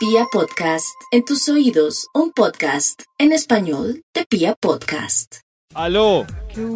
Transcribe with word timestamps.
Pia 0.00 0.24
Podcast, 0.32 0.86
en 1.12 1.24
tus 1.24 1.48
oídos, 1.48 2.08
un 2.14 2.32
podcast 2.32 3.02
en 3.18 3.32
español 3.32 4.02
de 4.14 4.24
Pia 4.26 4.54
Podcast. 4.58 5.36
Aló, 5.74 6.26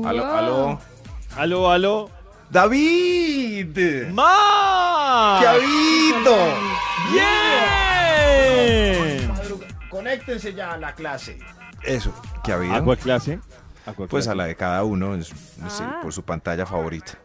Aló, 0.05 0.27
aló. 0.27 0.79
aló, 1.37 1.71
aló. 1.71 2.11
¡David! 2.51 4.09
¡Ma! 4.13 5.39
¡Qué 5.41 5.47
ha 5.47 5.51
habido! 5.53 6.37
¡Bien! 9.17 9.33
Conéctense 9.91 10.53
ya 10.55 10.73
a 10.73 10.79
la 10.79 10.95
clase. 10.95 11.39
Eso, 11.83 12.13
¿qué 12.45 12.53
ha 12.53 12.57
habido? 12.57 12.75
¿A 12.75 12.85
cuál 12.85 12.99
clase? 12.99 13.41
¿A 13.87 13.93
cuál 13.95 14.09
Pues 14.09 14.29
a 14.29 14.35
la 14.35 14.45
de 14.45 14.55
cada 14.57 14.85
uno, 14.85 15.15
es- 15.15 15.33
no 15.59 15.71
sé, 15.71 15.83
Ah. 15.83 16.01
por 16.03 16.13
su 16.13 16.23
pantalla 16.23 16.67
favorita. 16.67 17.19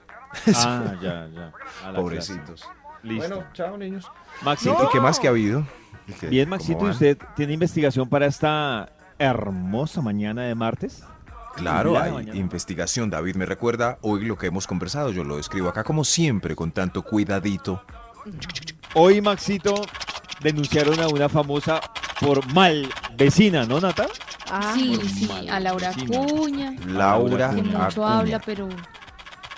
Ah, 0.56 0.94
ya, 1.02 1.28
ya. 1.28 1.52
A 1.86 1.92
la 1.92 2.00
Pobrecitos. 2.00 2.62
clase. 2.64 2.79
Listo. 3.04 3.44
chao, 3.54 3.78
niños. 3.78 4.06
Maxito. 4.42 4.84
¿Y 4.84 4.90
qué 4.92 5.00
más 5.00 5.20
que 5.20 5.28
ha 5.28 5.32
habido? 5.32 5.66
¿Y 6.08 6.14
qué- 6.14 6.28
Bien, 6.28 6.50
Maxito, 6.50 6.80
van? 6.80 6.92
¿usted 6.92 7.18
tiene 7.36 7.54
investigación 7.54 8.10
para 8.10 8.26
esta 8.26 8.90
hermosa 9.18 10.02
mañana 10.02 10.44
de 10.44 10.56
martes? 10.56 11.04
Claro, 11.56 12.00
hay 12.00 12.12
mañana. 12.12 12.38
investigación. 12.40 13.10
David 13.10 13.36
me 13.36 13.46
recuerda 13.46 13.98
hoy 14.02 14.24
lo 14.26 14.38
que 14.38 14.48
hemos 14.48 14.66
conversado. 14.68 15.12
Yo 15.12 15.24
lo 15.24 15.40
escribo 15.40 15.68
acá 15.70 15.84
como 15.84 16.04
siempre, 16.04 16.56
con 16.56 16.72
tanto 16.72 17.02
cuidadito. 17.04 17.84
Hoy, 18.94 19.22
Maxito, 19.22 19.74
denunciaron 20.42 21.00
a 21.00 21.08
una 21.08 21.28
famosa 21.30 21.82
por 22.20 22.46
mal 22.54 22.88
vecina, 23.18 23.66
¿no, 23.66 23.80
Nata? 23.80 24.08
Ah, 24.52 24.74
Sí, 24.76 24.96
sí, 25.08 25.48
a 25.50 25.60
Laura 25.60 25.90
vecino. 25.90 26.24
Cuña, 26.26 26.74
Laura 26.88 27.50
que 27.54 27.62
mucho 27.62 27.78
Acuña. 28.06 28.20
habla, 28.20 28.40
pero 28.40 28.68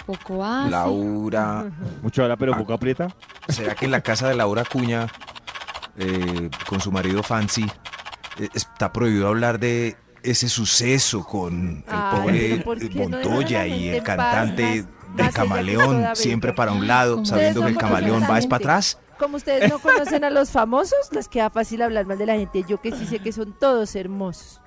poco 0.05 0.43
hace. 0.43 0.69
Laura. 0.71 1.65
Mucho 2.01 2.23
habla, 2.23 2.37
pero 2.37 2.55
poco 2.57 2.73
aprieta. 2.73 3.07
¿Será 3.47 3.75
que 3.75 3.85
en 3.85 3.91
la 3.91 4.01
casa 4.01 4.27
de 4.27 4.35
Laura 4.35 4.63
Cuña, 4.65 5.07
eh, 5.97 6.49
con 6.67 6.79
su 6.79 6.91
marido 6.91 7.23
Fancy, 7.23 7.65
eh, 8.39 8.49
está 8.53 8.91
prohibido 8.91 9.27
hablar 9.27 9.59
de 9.59 9.95
ese 10.23 10.49
suceso 10.49 11.25
con 11.25 11.77
el 11.77 11.83
Ay, 11.88 12.19
pobre 12.21 12.49
pero 12.52 12.63
¿por 12.63 12.77
eh, 12.83 12.89
qué 12.89 12.95
no 12.99 13.17
dejan 13.17 13.23
a 13.25 13.27
Montoya 13.30 13.67
y 13.67 13.88
el 13.89 14.03
cantante 14.03 14.63
Más- 14.63 15.16
del 15.16 15.25
más 15.25 15.33
camaleón, 15.33 16.05
siempre 16.15 16.53
para 16.53 16.71
un 16.71 16.88
lado, 16.88 17.15
¿Cómo 17.15 17.25
sabiendo 17.25 17.61
que 17.63 17.67
el 17.69 17.77
camaleón 17.77 18.23
va 18.30 18.38
es 18.39 18.47
para 18.47 18.58
atrás? 18.63 18.97
como 19.19 19.38
ustedes 19.38 19.69
no 19.69 19.77
conocen 19.77 20.23
a 20.23 20.30
los 20.31 20.49
famosos, 20.49 20.97
les 21.11 21.27
queda 21.27 21.49
fácil 21.52 21.81
hablar 21.83 22.08
mal 22.08 22.17
de 22.17 22.25
la 22.25 22.33
gente. 22.36 22.63
Yo 22.67 22.81
que 22.81 22.91
sí 22.91 23.05
sé 23.05 23.19
que 23.19 23.31
son 23.31 23.53
todos 23.53 23.95
hermosos. 23.95 24.59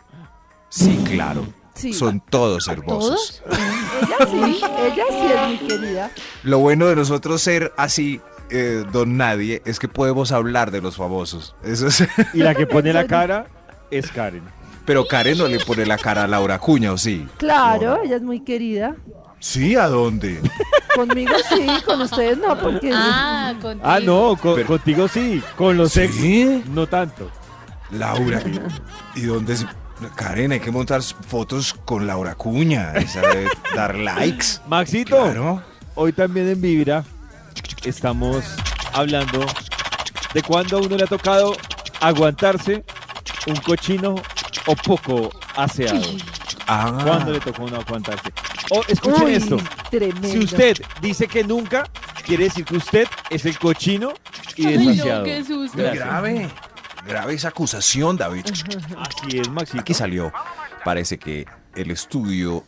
Sí, 0.69 1.02
claro. 1.08 1.44
Sí. 1.75 1.92
Son 1.92 2.20
todos 2.20 2.69
hermosos. 2.69 3.42
¿Todos? 3.48 3.58
Ella 4.03 4.17
sí, 4.30 4.64
ella 4.78 5.05
sí 5.11 5.27
es 5.27 5.47
muy 5.48 5.69
querida. 5.69 6.11
Lo 6.44 6.58
bueno 6.61 6.86
de 6.86 6.97
nosotros 6.97 7.41
ser 7.42 7.72
así, 7.77 8.20
eh, 8.50 8.84
don 8.92 9.16
nadie, 9.16 9.61
es 9.64 9.78
que 9.78 9.89
podemos 9.89 10.31
hablar 10.33 10.70
de 10.70 10.81
los 10.81 10.97
famosos. 10.97 11.55
Eso 11.64 11.89
es. 11.89 12.05
Y 12.33 12.39
la 12.39 12.55
que 12.55 12.66
pone 12.66 12.92
la 12.92 13.06
cara 13.08 13.47
es 13.91 14.11
Karen. 14.11 14.42
Pero 14.86 15.06
Karen 15.06 15.39
no 15.39 15.48
le 15.48 15.58
pone 15.61 15.84
la 15.86 15.97
cara 15.98 16.25
a 16.25 16.27
Laura 16.28 16.58
Cuña, 16.58 16.92
¿o 16.92 16.98
sí? 16.98 17.27
Claro, 17.39 17.97
No. 17.97 18.03
ella 18.03 18.16
es 18.16 18.22
muy 18.22 18.41
querida. 18.41 18.94
Sí, 19.41 19.75
¿a 19.77 19.88
dónde? 19.88 20.41
Conmigo 20.94 21.33
sí, 21.50 21.66
con 21.84 22.00
ustedes 22.03 22.38
no, 22.38 22.56
porque 22.59 22.91
Ah, 22.94 23.55
contigo. 23.61 23.84
Ah, 23.86 24.00
no, 24.00 24.36
con- 24.41 24.55
Pero- 24.55 24.66
contigo 24.69 25.09
sí, 25.09 25.42
con 25.56 25.77
los 25.77 25.97
ex 25.97 26.14
¿Sí? 26.14 26.62
no 26.72 26.86
tanto. 26.86 27.31
Laura. 27.91 28.42
¿Y 29.14 29.22
dónde 29.22 29.55
es? 29.55 29.66
Karen, 30.17 30.53
hay 30.53 30.61
que 30.61 30.70
montar 30.70 31.03
fotos 31.03 31.75
con 31.84 32.06
Laura 32.06 32.34
Cuña. 32.34 32.92
Esa 32.95 33.20
de 33.20 33.48
dar 33.75 33.95
likes. 33.97 34.47
Maxito, 34.69 35.17
Claro. 35.23 35.62
hoy 35.95 36.12
también 36.12 36.48
en 36.48 36.61
Vibra 36.61 37.05
estamos 37.84 38.45
hablando 38.92 39.45
de 40.34 40.42
cuando 40.42 40.78
a 40.78 40.81
uno 40.81 40.97
le 40.97 41.05
ha 41.05 41.06
tocado 41.06 41.56
aguantarse 42.00 42.84
un 43.47 43.56
cochino 43.56 44.15
o 44.67 44.75
poco 44.77 45.31
aseado. 45.56 46.00
Ah, 46.67 46.98
¿Cuándo 47.05 47.33
le 47.33 47.41
tocó 47.41 47.62
a 47.62 47.65
uno 47.67 47.77
aguantarse? 47.77 48.31
O 48.70 48.83
escuchen 48.89 49.25
Uy, 49.25 49.34
esto. 49.34 49.59
tremendo. 49.91 50.28
Si 50.28 50.38
usted 50.38 50.77
dice 51.00 51.28
que 51.28 51.44
nunca, 51.44 51.84
quiere 52.25 52.44
decir 52.44 52.65
que 52.65 52.77
usted 52.77 53.06
es 53.31 53.44
el 53.44 53.59
cochino 53.59 54.12
y 54.56 54.66
Ay, 54.66 54.77
no, 54.78 54.91
desasiado. 54.91 55.25
qué 55.25 55.44
susto. 55.44 55.77
Gracias. 55.78 56.04
grave. 56.06 56.49
Grave 57.06 57.34
esa 57.34 57.48
acusación, 57.48 58.16
David. 58.16 58.47
Así 58.47 59.38
es, 59.38 59.48
Maxito. 59.50 59.81
Aquí 59.81 59.94
salió. 59.94 60.32
Parece 60.84 61.19
que 61.19 61.47
el 61.75 61.91
estudio 61.91 62.65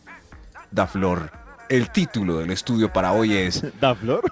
da 0.70 0.86
flor. 0.86 1.30
El 1.69 1.91
título 1.91 2.38
del 2.38 2.50
estudio 2.50 2.92
para 2.92 3.12
hoy 3.12 3.36
es 3.36 3.64
¿Da 3.80 3.94
flor? 3.94 4.22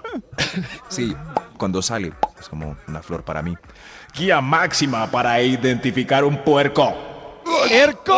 Sí, 0.89 1.15
cuando 1.57 1.81
sale, 1.81 2.13
es 2.39 2.47
como 2.47 2.77
una 2.87 3.01
flor 3.01 3.23
para 3.23 3.41
mí. 3.41 3.55
Guía 4.17 4.39
máxima 4.41 5.07
para 5.11 5.41
identificar 5.41 6.23
un 6.23 6.43
puerco. 6.43 6.93
¡Erco! 7.69 8.13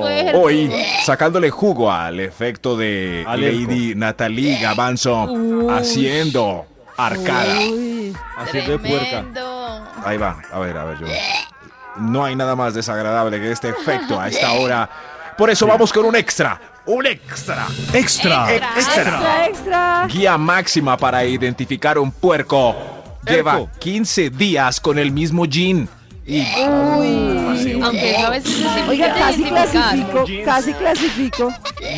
Puerco. 0.00 0.38
Hoy, 0.38 0.70
sacándole 1.04 1.50
jugo 1.50 1.90
al 1.92 2.20
efecto 2.20 2.76
de 2.76 3.24
Al 3.26 3.40
Lady 3.40 3.94
Natalie 3.94 4.58
Gavanzo 4.60 5.28
haciendo 5.70 6.66
arcada. 6.96 7.58
Uy, 7.60 8.14
Haciendo 8.36 8.72
de 8.72 8.78
puerca. 8.78 9.24
Ahí 10.04 10.16
va, 10.16 10.36
a 10.52 10.58
ver, 10.58 10.76
a 10.76 10.84
ver, 10.84 10.98
yo. 10.98 11.06
No 11.98 12.24
hay 12.24 12.34
nada 12.34 12.56
más 12.56 12.74
desagradable 12.74 13.38
que 13.40 13.50
este 13.52 13.68
efecto 13.68 14.20
a 14.20 14.28
esta 14.28 14.52
hora. 14.52 14.88
Por 15.36 15.50
eso 15.50 15.66
vamos 15.66 15.92
con 15.92 16.04
un 16.04 16.16
extra. 16.16 16.60
Un 16.86 17.06
extra. 17.06 17.66
Extra. 17.92 18.52
Extra. 18.54 18.70
extra, 18.76 19.46
extra. 19.46 20.06
Guía 20.08 20.36
máxima 20.36 20.96
para 20.96 21.24
identificar 21.24 21.98
un 21.98 22.10
puerco. 22.10 22.74
Lleva 23.26 23.52
Erco. 23.52 23.70
15 23.78 24.30
días 24.30 24.80
con 24.80 24.98
el 24.98 25.12
mismo 25.12 25.44
jean. 25.46 25.88
Y 26.26 26.40
Uy. 26.40 27.80
Aunque 27.82 28.16
a 28.16 28.30
veces 28.30 28.64
Oiga, 28.88 29.14
casi 29.14 29.44
clasifico, 29.44 30.24
casi 30.44 30.72
clasifico. 30.74 31.52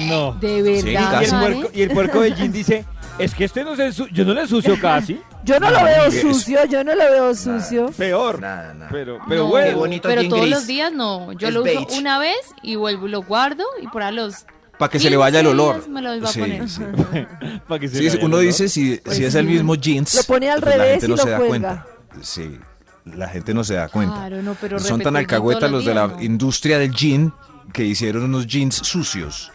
No. 0.09 0.33
De 0.33 0.81
Sí, 0.83 0.93
verdad. 0.95 1.11
casi. 1.11 1.25
Y 1.25 1.35
el, 1.35 1.41
puerco, 1.41 1.71
y 1.75 1.83
el 1.83 1.91
puerco 1.91 2.21
de 2.21 2.35
Jin 2.35 2.53
dice, 2.53 2.85
es 3.19 3.35
que 3.35 3.45
este 3.45 3.63
no 3.65 3.77
se 3.77 3.91
yo 4.13 4.25
no 4.25 4.35
le 4.35 4.43
ensucio 4.43 4.79
casi. 4.81 5.21
Yo 5.45 5.61
no 5.61 5.71
lo 5.71 5.85
veo 5.85 6.11
sucio, 6.11 6.65
yo 6.67 6.83
no 6.85 6.95
lo 6.95 7.05
veo 7.05 7.35
sucio. 7.35 7.91
Peor. 7.97 8.41
Nada, 8.41 8.73
nada. 8.75 8.89
Pero, 8.91 9.19
pero 9.29 9.43
No, 9.45 9.49
bueno. 9.51 9.77
bonito 9.79 10.09
pero 10.09 10.27
todos 10.29 10.43
gris. 10.43 10.55
los 10.55 10.67
días 10.67 10.91
no. 10.93 11.33
Yo 11.33 11.49
Es 11.49 11.55
lo 11.55 11.63
uso 11.63 11.87
una 11.99 12.19
vez 12.19 12.37
y 12.63 12.77
vuelvo, 12.77 13.07
lo 13.09 13.23
guardo 13.23 13.65
y 13.83 13.87
por 13.89 14.03
ahí 14.03 14.15
los 14.15 14.47
Para 14.79 14.91
que 14.91 14.99
se 14.99 15.11
le 15.11 15.17
vaya 15.19 15.41
el 15.41 15.47
15 15.47 15.63
olor. 15.63 15.75
días 15.77 15.89
me 15.89 16.01
lo 16.03 16.09
vuelvo 16.11 16.27
a 16.27 16.31
Sí, 16.33 16.41
poner. 16.41 16.69
sí. 16.69 16.83
Para 17.69 17.79
que 17.79 17.89
se 17.89 17.97
Sí, 17.97 18.03
le 18.03 18.09
es- 18.09 18.15
vaya 18.15 18.27
uno 18.27 18.39
dice 18.39 18.69
si, 18.69 18.97
Pues 19.05 19.17
si 19.19 19.25
es 19.25 19.35
el 19.35 19.47
mismo 19.47 19.75
jeans. 19.75 20.15
Lo 20.15 20.23
pone 20.25 20.51
al 20.51 20.61
pues 20.61 20.77
la 20.77 20.83
revés 20.85 21.01
gente 21.03 21.07
y 21.07 21.09
no 21.11 21.17
lo 21.17 21.23
se 21.23 21.31
da 21.31 21.39
cuenta. 21.39 21.87
Sí, 22.23 22.59
la 23.05 23.29
gente 23.29 23.53
no 23.55 23.65
se 23.65 23.75
da 23.75 23.89
cuenta. 23.89 24.15
Claro, 24.17 24.43
no, 24.43 24.57
pero 24.61 24.79
Son 24.81 25.01
tan 25.03 25.15
alcahuetas 25.17 25.71
los 25.71 25.85
de 25.85 25.95
la 25.95 26.07
no. 26.09 26.23
industria 26.23 26.79
del 26.79 26.93
jean 26.93 27.35
que 27.73 27.85
hicieron 27.85 28.25
unos 28.25 28.47
jeans 28.47 28.77
sucios. 28.77 29.53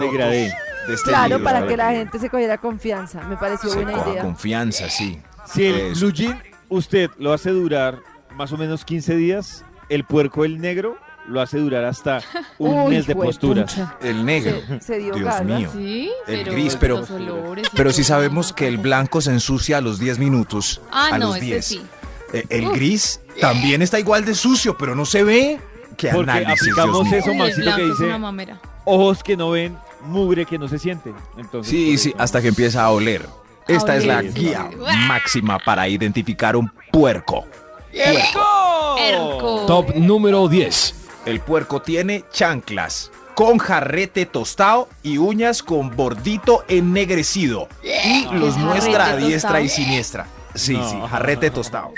Degradé. 0.00 0.52
De 0.86 0.94
este 0.94 1.08
Claro, 1.10 1.28
libro, 1.38 1.44
para 1.44 1.66
que 1.66 1.76
la 1.76 1.90
gente 1.90 2.18
se 2.18 2.28
cogiera 2.30 2.58
confianza. 2.58 3.22
Me 3.24 3.36
pareció 3.36 3.70
se 3.70 3.76
buena 3.76 3.92
coja 3.98 4.10
idea. 4.10 4.22
confianza, 4.22 4.88
sí. 4.88 5.20
Si 5.46 5.64
el 5.66 5.74
Eso. 5.92 6.00
blue 6.00 6.12
jean 6.12 6.42
usted 6.68 7.10
lo 7.18 7.32
hace 7.32 7.50
durar 7.50 7.98
más 8.34 8.52
o 8.52 8.56
menos 8.56 8.84
15 8.84 9.16
días, 9.16 9.64
el 9.88 10.04
puerco 10.04 10.44
el 10.44 10.60
negro 10.60 10.96
lo 11.28 11.40
hace 11.40 11.58
durar 11.58 11.84
hasta 11.84 12.20
un 12.58 12.78
Uy, 12.82 12.94
mes 12.94 13.06
de 13.06 13.14
posturas. 13.16 13.76
El 14.00 14.24
negro. 14.24 14.58
Se, 14.68 14.80
se 14.80 14.98
dio 14.98 15.14
Dios 15.14 15.42
mío. 15.42 15.70
Sí, 15.72 16.10
El 16.26 16.40
pero 16.44 16.52
gris, 16.52 16.76
pero- 16.76 17.04
Pero 17.74 17.90
sí 17.92 18.02
todo, 18.02 18.08
sabemos 18.08 18.52
que 18.52 18.68
el 18.68 18.78
blanco 18.78 19.20
se 19.20 19.30
ensucia 19.32 19.78
a 19.78 19.80
los 19.80 19.98
10 19.98 20.18
minutos. 20.18 20.80
Ah, 20.92 21.10
a 21.12 21.18
no, 21.18 21.26
los 21.28 21.36
ese 21.36 21.44
10. 21.46 21.64
sí. 21.64 21.82
Eh, 22.32 22.44
El 22.50 22.68
gris 22.70 23.20
también 23.40 23.82
está 23.82 23.98
igual 24.00 24.24
de 24.24 24.34
sucio, 24.34 24.76
pero 24.76 24.94
no 24.96 25.04
se 25.06 25.22
ve. 25.24 25.60
¿Qué 25.96 26.08
Porque 26.08 26.30
análisis, 26.30 26.64
Dios 26.66 26.78
aplicamos 26.78 27.04
mío. 27.06 27.18
eso, 27.18 27.34
Maxito, 27.34 27.76
que 27.76 27.82
dice 27.84 28.14
ojos 28.84 29.22
que 29.22 29.36
no 29.36 29.50
ven, 29.50 29.76
mugre 30.02 30.44
que 30.46 30.58
no 30.58 30.68
se 30.68 30.78
siente. 30.78 31.12
Entonces, 31.36 31.70
Sí, 31.70 31.90
por 31.92 31.98
sí, 32.00 32.14
hasta 32.18 32.40
que 32.42 32.48
empieza 32.48 32.82
a 32.84 32.90
oler. 32.90 33.26
Esta 33.68 33.96
es 33.96 34.06
la 34.06 34.22
guía 34.22 34.70
máxima 35.08 35.58
para 35.58 35.88
identificar 35.88 36.54
un 36.56 36.70
puerco. 36.92 37.44
Erco. 37.92 39.64
Top 39.66 39.94
número 39.96 40.48
10. 40.48 40.94
El 41.26 41.40
puerco 41.40 41.82
tiene 41.82 42.24
chanclas 42.32 43.10
con 43.34 43.58
jarrete 43.58 44.24
tostado 44.24 44.88
y 45.02 45.18
uñas 45.18 45.62
con 45.62 45.94
bordito 45.94 46.64
ennegrecido. 46.68 47.68
Y 47.82 48.26
los 48.32 48.56
es 48.56 48.56
muestra 48.56 49.06
a 49.10 49.16
diestra 49.16 49.60
y 49.60 49.68
siniestra. 49.68 50.26
Sí, 50.54 50.72
No. 50.74 50.88
sí, 50.88 50.96
jarrete 51.10 51.50
tostado. 51.50 51.90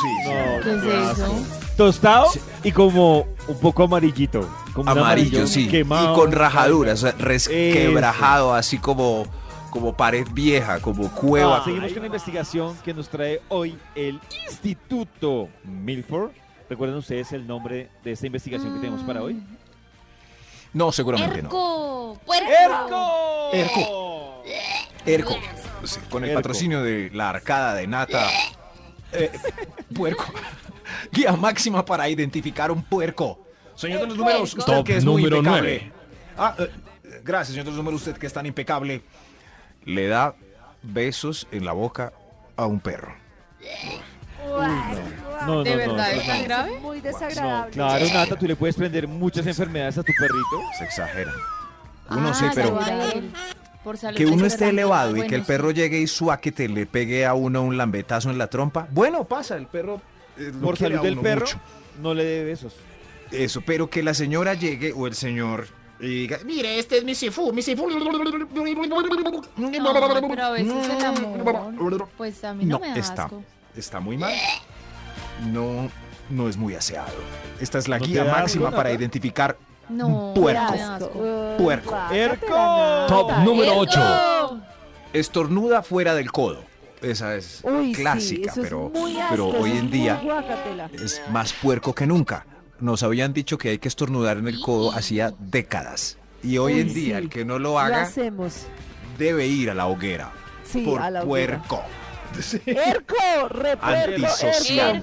Sí, 0.00 0.08
sí. 0.24 0.30
No, 0.30 0.60
¿Qué 0.62 0.74
es 0.76 0.82
qué 0.82 0.96
asco. 0.96 1.22
eso? 1.24 1.46
Tostado 1.76 2.26
y 2.62 2.72
como 2.72 3.26
un 3.48 3.58
poco 3.60 3.84
amarillito. 3.84 4.48
Como 4.74 4.90
Amarillo, 4.90 5.46
sí. 5.46 5.68
quemado. 5.68 6.12
y 6.12 6.16
con 6.18 6.32
rajaduras, 6.32 7.02
o 7.04 7.06
sea, 7.08 7.16
resquebrajado, 7.18 8.54
así 8.54 8.78
como, 8.78 9.24
como 9.70 9.96
pared 9.96 10.26
vieja, 10.32 10.80
como 10.80 11.08
cueva. 11.12 11.58
Ah, 11.58 11.62
seguimos 11.64 11.92
con 11.92 12.00
la 12.02 12.06
investigación 12.06 12.76
que 12.84 12.92
nos 12.94 13.08
trae 13.08 13.40
hoy 13.48 13.78
el 13.94 14.20
Instituto 14.48 15.48
Milford. 15.64 16.30
¿Recuerdan 16.68 16.96
ustedes 16.98 17.32
el 17.32 17.46
nombre 17.46 17.88
de 18.02 18.12
esta 18.12 18.26
investigación 18.26 18.74
que 18.74 18.80
tenemos 18.80 19.02
para 19.04 19.22
hoy? 19.22 19.40
No, 20.72 20.90
seguramente 20.90 21.40
no. 21.42 21.48
Erco. 21.48 22.20
Puerco. 22.26 22.50
¡Erco! 22.50 23.50
Erco. 23.52 24.42
Erco. 25.06 25.36
Sí, 25.84 26.00
con 26.10 26.24
el 26.24 26.30
Erco. 26.30 26.38
patrocinio 26.40 26.82
de 26.82 27.10
la 27.12 27.30
arcada 27.30 27.74
de 27.74 27.86
Nata. 27.86 28.26
Eh, 29.14 29.30
puerco. 29.94 30.24
Guía 31.12 31.32
máxima 31.32 31.84
para 31.84 32.08
identificar 32.08 32.70
un 32.70 32.82
puerco. 32.82 33.38
Señor 33.74 34.00
de 34.02 34.06
los 34.08 34.16
números, 34.16 34.54
usted 34.54 34.72
Top 34.72 34.86
que 34.86 34.96
es 34.96 35.04
muy 35.04 35.22
número 35.22 35.38
impecable. 35.38 35.92
nueve. 35.92 35.92
Ah, 36.36 36.54
eh, 36.58 36.70
gracias, 37.24 37.48
señor 37.50 37.64
de 37.64 37.70
los 37.70 37.78
números, 37.78 38.00
usted 38.00 38.16
que 38.16 38.26
es 38.26 38.32
tan 38.32 38.46
impecable. 38.46 39.02
Le 39.84 40.06
da 40.08 40.34
besos 40.82 41.46
en 41.50 41.64
la 41.64 41.72
boca 41.72 42.12
a 42.56 42.66
un 42.66 42.80
perro. 42.80 43.14
No, 44.46 45.46
no, 45.46 45.62
¿De 45.64 45.70
no, 45.70 45.76
verdad 45.76 46.12
eso 46.12 46.20
es 46.20 46.26
no. 46.28 46.32
tan 46.34 46.44
grave? 46.44 46.78
Muy 46.80 46.98
No, 46.98 47.02
desagradable. 47.02 47.72
claro, 47.72 48.06
Nata, 48.12 48.36
tú 48.36 48.46
le 48.46 48.56
puedes 48.56 48.76
prender 48.76 49.08
muchas 49.08 49.46
enfermedades 49.46 49.98
a 49.98 50.02
tu 50.02 50.12
perrito. 50.18 50.60
Se 50.78 50.84
exagera. 50.84 51.32
Uno 52.10 52.28
Ah, 52.28 52.34
sí, 52.34 52.44
pero 52.54 52.78
a. 52.78 52.84
Por 53.84 53.98
salud 53.98 54.16
que 54.16 54.26
uno 54.26 54.46
esté 54.46 54.64
verdad. 54.64 54.70
elevado 54.70 55.16
y 55.16 55.26
que 55.26 55.34
el 55.34 55.42
perro 55.42 55.70
llegue 55.70 56.00
y 56.00 56.06
suaquete 56.06 56.68
le 56.68 56.86
pegue 56.86 57.26
a 57.26 57.34
uno 57.34 57.62
un 57.62 57.76
lambetazo 57.76 58.30
en 58.30 58.38
la 58.38 58.46
trompa. 58.48 58.88
Bueno, 58.90 59.24
pasa, 59.24 59.56
el 59.56 59.66
perro. 59.66 60.00
eh, 60.38 60.52
Por 60.60 60.76
salud 60.78 61.00
del 61.02 61.18
perro, 61.18 61.44
mucho. 61.46 61.60
no 62.02 62.14
le 62.14 62.24
dé 62.24 62.44
besos. 62.44 62.74
Eso, 63.30 63.60
pero 63.60 63.90
que 63.90 64.02
la 64.02 64.14
señora 64.14 64.54
llegue 64.54 64.92
o 64.92 65.06
el 65.06 65.14
señor 65.14 65.66
y 66.00 66.06
diga, 66.06 66.38
mire, 66.44 66.78
este 66.78 66.98
es 66.98 67.04
mi 67.04 67.14
sifú, 67.14 67.52
mi 67.52 67.62
sifú. 67.62 67.88
No, 67.88 67.98
pero 69.92 70.44
a 70.44 70.50
veces 70.50 70.88
el 70.88 71.04
amor, 71.04 72.08
pues 72.16 72.42
a 72.44 72.54
mí 72.54 72.64
no, 72.64 72.78
me 72.78 72.88
da 72.88 72.96
está, 72.96 73.24
asco. 73.24 73.42
está 73.76 74.00
muy 74.00 74.16
mal. 74.16 74.32
No, 75.52 75.90
no 76.30 76.48
es 76.48 76.56
muy 76.56 76.74
aseado. 76.74 77.12
Esta 77.60 77.78
es 77.78 77.88
la 77.88 77.98
¿No 77.98 78.04
te 78.04 78.10
guía 78.10 78.24
máxima 78.24 78.70
para 78.70 78.92
identificar 78.92 79.56
No, 79.88 80.32
Qué 80.34 80.40
puerco. 80.40 81.56
Puerco. 81.58 81.96
Erco. 82.12 83.06
Top 83.08 83.30
número 83.44 83.76
8. 83.78 84.00
¡Erco! 84.00 84.58
Estornuda 85.12 85.82
fuera 85.82 86.14
del 86.14 86.30
codo. 86.32 86.62
Esa 87.02 87.36
es 87.36 87.60
Uy, 87.62 87.94
sí, 87.94 88.00
clásica, 88.00 88.50
es 88.50 88.58
pero, 88.58 88.90
pero 89.28 89.48
hoy 89.48 89.72
en 89.72 89.90
día 89.90 90.20
es 90.94 91.20
más 91.30 91.52
puerco 91.52 91.94
que 91.94 92.06
nunca. 92.06 92.46
Nos 92.80 93.02
habían 93.02 93.32
dicho 93.34 93.58
que 93.58 93.68
hay 93.70 93.78
que 93.78 93.88
estornudar 93.88 94.38
en 94.38 94.48
el 94.48 94.60
codo 94.60 94.90
hacía 94.92 95.32
décadas. 95.38 96.16
Y 96.42 96.56
hoy 96.58 96.74
Uy, 96.74 96.80
en 96.80 96.94
día 96.94 97.18
sí. 97.18 97.22
el 97.24 97.28
que 97.30 97.44
no 97.44 97.58
lo 97.58 97.70
Lo 97.70 97.78
haga 97.78 98.02
hacemos. 98.02 98.66
debe 99.18 99.46
ir 99.46 99.70
a 99.70 99.74
la 99.74 99.86
hoguera. 99.86 100.32
Sí, 100.64 100.80
por 100.82 101.00
a 101.02 101.10
la 101.10 101.22
hoguera. 101.24 101.62
puerco. 101.62 101.82
Erco, 102.66 103.48
repuerco, 103.50 104.26
Antisocial. 104.26 105.02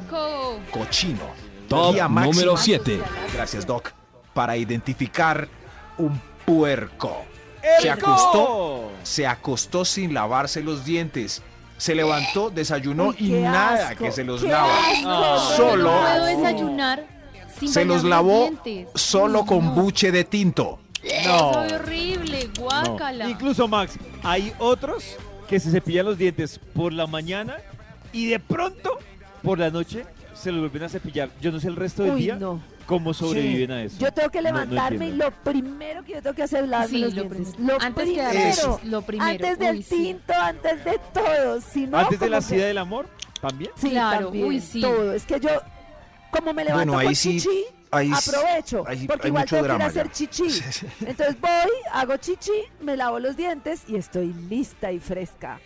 Cochino. 0.72 1.20
Top 1.70 1.96
número 2.10 2.58
7. 2.58 3.00
Gracias, 3.34 3.66
Doc. 3.66 3.92
Para 4.34 4.58
identificar 4.58 5.48
un 5.98 6.20
puerco. 6.46 7.26
Se 7.82 7.90
acostó, 7.90 8.92
se 9.04 9.28
acostó 9.28 9.86
sin 9.86 10.14
lavarse 10.14 10.62
los 10.64 10.84
dientes. 10.86 11.42
Se 11.78 11.96
levantó, 11.96 12.50
desayunó 12.50 13.08
Uy, 13.10 13.16
y 13.20 13.30
nada 13.32 13.90
asco, 13.90 14.04
que 14.06 14.12
se 14.12 14.24
los 14.24 14.42
lava. 14.44 14.72
asco. 14.90 15.56
Solo- 15.56 15.84
No 15.84 15.92
puedo 16.00 16.06
asco. 16.08 16.26
desayunar 16.26 17.06
sin 17.60 17.70
Se 17.70 17.86
los 17.86 18.04
lavó 18.04 18.50
solo 18.96 19.42
Uy, 19.42 19.48
con 19.48 19.66
no. 19.66 19.72
buche 19.74 20.12
de 20.12 20.24
tinto. 20.24 20.80
No. 21.26 21.54
Sabe 21.54 21.74
horrible, 21.76 22.50
No. 22.58 22.64
guácala. 22.64 23.30
Incluso, 23.30 23.68
Max, 23.68 23.98
hay 24.24 24.54
otros 24.60 25.18
que 25.48 25.60
se 25.60 25.72
cepillan 25.72 26.06
los 26.06 26.18
dientes 26.18 26.60
por 26.76 26.94
la 26.94 27.08
mañana 27.08 27.58
y 28.14 28.28
de 28.28 28.40
pronto, 28.40 28.98
por 29.44 29.58
la 29.60 29.70
noche, 29.72 30.06
se 30.34 30.52
los 30.52 30.62
vuelven 30.62 30.84
a 30.84 30.90
cepillar. 30.90 31.30
Yo 31.42 31.52
no 31.52 31.60
sé 31.60 31.68
el 31.68 31.76
resto 31.76 32.04
del 32.04 32.14
Uy, 32.14 32.22
día 32.24 32.36
no. 32.36 32.62
Cómo 32.92 33.14
sobreviven 33.14 33.72
a 33.72 33.84
eso. 33.84 33.98
Yo 34.00 34.12
tengo 34.12 34.30
que 34.30 34.42
No, 34.42 34.52
no 34.52 34.60
levantarme 34.60 35.08
y 35.08 35.12
lo 35.14 35.32
primero 35.32 36.04
que 36.04 36.14
yo 36.14 36.22
tengo 36.22 36.36
que 36.36 36.44
hacer 36.44 36.64
es 36.66 36.70
lavarme 36.70 36.94
Sí, 36.94 37.02
los 37.02 37.14
lo 37.14 37.24
dientes. 37.24 37.54
primero. 37.56 37.74
Lo 37.78 37.82
Antes 37.82 38.06
que 38.06 38.14
primero. 38.14 38.40
Eso. 38.50 38.80
Lo 38.84 39.02
primero. 39.02 39.32
Antes 39.32 39.60
del 39.60 39.76
uy, 39.78 39.84
sí. 39.84 39.96
tinto, 39.96 40.34
antes 40.34 40.84
de 40.86 41.00
todo. 41.14 41.62
Si 41.62 41.88
no, 41.88 41.98
Antes 41.98 42.20
de 42.20 42.30
la 42.30 42.38
que- 42.40 42.44
sida 42.44 42.66
del 42.66 42.78
amor, 42.78 43.08
también. 43.42 43.72
Sí, 43.76 43.90
Claro, 43.92 44.26
también, 44.26 44.46
uy, 44.46 44.60
sí. 44.60 44.82
Todo. 44.82 45.14
Es 45.14 45.24
que 45.26 45.40
yo, 45.40 45.50
como 46.32 46.54
me 46.54 46.64
levanto 46.66 46.86
Bueno, 46.92 46.98
ahí 47.00 47.06
con 47.08 47.16
sí, 47.16 47.40
chichi, 47.40 47.64
ahí 47.92 48.12
aprovecho. 48.12 48.84
ahí 48.88 49.08
porque 49.08 49.24
hay 49.24 49.30
igual 49.30 49.46
tengo 49.46 49.46
que 49.46 49.56
ir 49.56 49.58
a 49.58 49.62
drama 49.76 49.86
hacer 49.86 50.08
ya. 50.08 50.12
chichi. 50.12 50.44
Entonces 51.06 51.40
voy, 51.42 51.50
hago 51.94 52.18
chichi, 52.18 52.52
me 52.82 52.98
lavo 52.98 53.20
los 53.20 53.36
dientes 53.38 53.84
y 53.88 53.96
estoy 53.96 54.34
lista 54.50 54.92
y 54.92 55.00
fresca. 55.00 55.60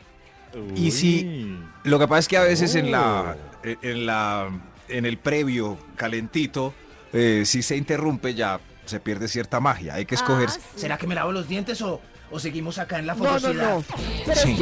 Y 0.76 0.92
si- 0.92 1.58
Lo 1.84 2.00
que 2.00 2.08
pasa 2.08 2.20
es 2.20 2.28
que 2.28 2.38
a 2.38 2.44
veces 2.44 2.76
en 2.76 2.92
la 2.92 3.36
Oh. 3.36 3.68
en 3.82 4.06
la 4.06 4.50
en 4.88 5.06
el 5.06 5.18
previo 5.18 5.78
calentito 5.96 6.74
eh, 7.16 7.44
si 7.46 7.62
se 7.64 7.76
interrumpe 7.78 8.34
ya 8.36 8.60
se 8.86 9.00
pierde 9.00 9.28
cierta 9.28 9.60
magia. 9.60 9.96
Hay 9.96 10.06
que 10.06 10.14
escoger. 10.16 10.50
Ah, 10.50 10.52
sí. 10.52 10.60
¿Será 10.76 10.98
que 10.98 11.08
me 11.08 11.16
lavo 11.16 11.32
los 11.32 11.48
dientes 11.48 11.82
o, 11.82 12.00
o 12.30 12.40
seguimos 12.40 12.78
acá 12.78 13.00
en 13.00 13.08
la 13.08 13.16
No, 13.16 13.24
no, 13.24 13.30
fotosidad? 13.40 13.70
no. 13.78 13.84
Pero 14.26 14.42
Sí, 14.42 14.52
es 14.52 14.58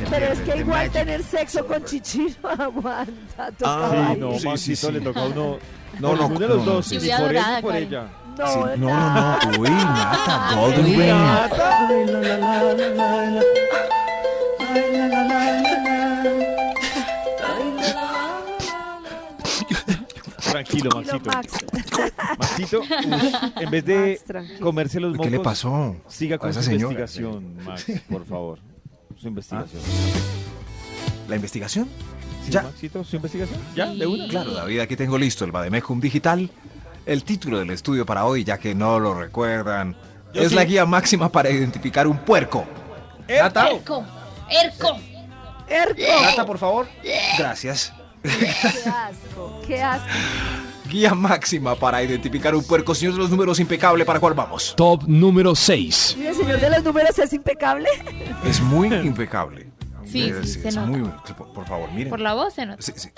que, 0.00 0.06
pero 0.10 0.26
es 0.32 0.38
que 0.40 0.50
the 0.52 0.58
igual 0.58 0.78
magic. 0.78 0.92
tener 0.92 1.22
sexo 1.22 1.66
con 1.66 1.84
chichi 1.84 2.34
no 2.42 2.48
aguanta. 2.64 3.52
toca 3.56 3.70
Ah, 3.70 4.10
Sí, 4.14 4.20
no, 4.20 4.56
Sí, 4.56 4.74
sí, 4.76 4.90
le 4.92 5.00
toca 5.00 5.20
a 5.20 5.26
uno. 5.26 5.58
No, 6.00 6.14
no, 6.14 6.28
ninguno 6.28 6.38
de 6.40 6.48
los 6.48 6.64
no, 6.66 6.72
dos. 6.74 6.86
por 6.88 7.02
él 7.02 7.18
Dorada, 7.18 7.56
ni 7.56 7.62
por 7.62 7.76
ella. 7.76 8.06
No, 8.38 8.46
Sí, 8.46 8.58
no, 8.58 8.76
no, 8.76 9.38
no. 9.50 9.58
Uy, 9.60 9.68
Nata, 9.70 10.54
Golden 10.54 10.84
Ring. 10.84 12.18
Tranquilo, 20.64 20.90
Maxito. 20.94 21.30
Max. 21.30 21.52
Maxito, 22.38 22.82
en 23.60 23.70
vez 23.70 23.84
de 23.84 24.20
Max, 24.32 24.48
comerse 24.60 25.00
los 25.00 25.12
mocos, 25.12 25.26
¿Qué 25.26 25.30
le 25.30 25.40
pasó? 25.40 25.96
siga 26.08 26.38
con 26.38 26.50
esa 26.50 26.62
su 26.62 26.70
señora? 26.70 26.92
investigación, 26.94 27.56
Max, 27.64 27.86
por 28.10 28.24
favor. 28.26 28.58
Su 29.16 29.28
investigación. 29.28 29.82
¿La 31.28 31.36
investigación? 31.36 31.88
¿Sí, 32.44 32.50
ya. 32.52 32.62
Maxito, 32.62 33.04
su 33.04 33.16
investigación? 33.16 33.60
¿Ya? 33.74 33.86
¿De 33.92 34.06
una? 34.06 34.26
Claro, 34.28 34.52
David, 34.52 34.80
aquí 34.80 34.96
tengo 34.96 35.18
listo 35.18 35.44
el 35.44 35.52
Bademecum 35.52 36.00
Digital. 36.00 36.50
El 37.06 37.24
título 37.24 37.58
del 37.58 37.70
estudio 37.70 38.04
para 38.04 38.24
hoy, 38.26 38.44
ya 38.44 38.58
que 38.58 38.74
no 38.74 38.98
lo 38.98 39.14
recuerdan, 39.14 39.96
Yo 40.34 40.42
es 40.42 40.50
sí. 40.50 40.54
la 40.54 40.64
guía 40.64 40.84
máxima 40.86 41.30
para 41.30 41.50
identificar 41.50 42.06
un 42.06 42.18
puerco. 42.18 42.66
Nata, 43.28 43.68
¡Erco! 43.70 44.04
¡Erco! 44.50 44.98
Erco. 45.68 46.22
Nata, 46.22 46.44
por 46.46 46.58
favor. 46.58 46.86
Gracias. 47.38 47.92
Qué 48.22 48.88
asco, 48.88 49.60
qué 49.66 49.82
asco. 49.82 50.06
Guía 50.88 51.14
máxima 51.14 51.74
para 51.74 52.02
identificar 52.02 52.54
un 52.54 52.64
puerco. 52.64 52.94
Señor 52.94 53.12
de 53.14 53.18
los 53.20 53.30
números, 53.30 53.60
impecable. 53.60 54.04
¿Para 54.04 54.20
cuál 54.20 54.34
vamos? 54.34 54.74
Top 54.76 55.02
número 55.06 55.54
6. 55.54 56.16
¿Y 56.18 56.26
el 56.26 56.34
señor 56.34 56.60
de 56.60 56.70
los 56.70 56.82
números 56.82 57.18
es 57.18 57.32
impecable? 57.32 57.88
Es 58.44 58.60
muy 58.60 58.88
impecable. 58.88 59.68
Sí, 60.06 60.30
Es- 60.30 60.52
sí, 60.54 60.60
se 60.62 60.68
es 60.68 60.74
nota. 60.76 60.86
muy- 60.86 61.02
por, 61.36 61.52
por 61.52 61.66
favor, 61.66 61.92
miren. 61.92 62.08
Por 62.08 62.20
la 62.20 62.32
voz 62.32 62.54
se 62.54 62.64
nota. 62.64 62.80
Sí, 62.82 62.92
sí, 62.96 63.10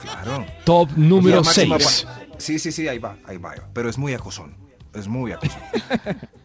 claro. 0.00 0.44
Top 0.64 0.90
número 0.96 1.36
Guía 1.42 1.44
máxima 1.46 1.78
6. 1.78 2.02
pa- 2.04 2.18
Sí, 2.38 2.58
sí, 2.58 2.72
sí, 2.72 2.88
ahí 2.88 2.98
va, 2.98 3.16
ahí 3.26 3.36
va. 3.36 3.52
ahí 3.52 3.58
va. 3.60 3.68
Pero 3.72 3.88
es 3.88 3.96
muy 3.98 4.12
acosón. 4.14 4.56
Es 4.92 5.06
muy 5.06 5.30
acosón. 5.32 5.60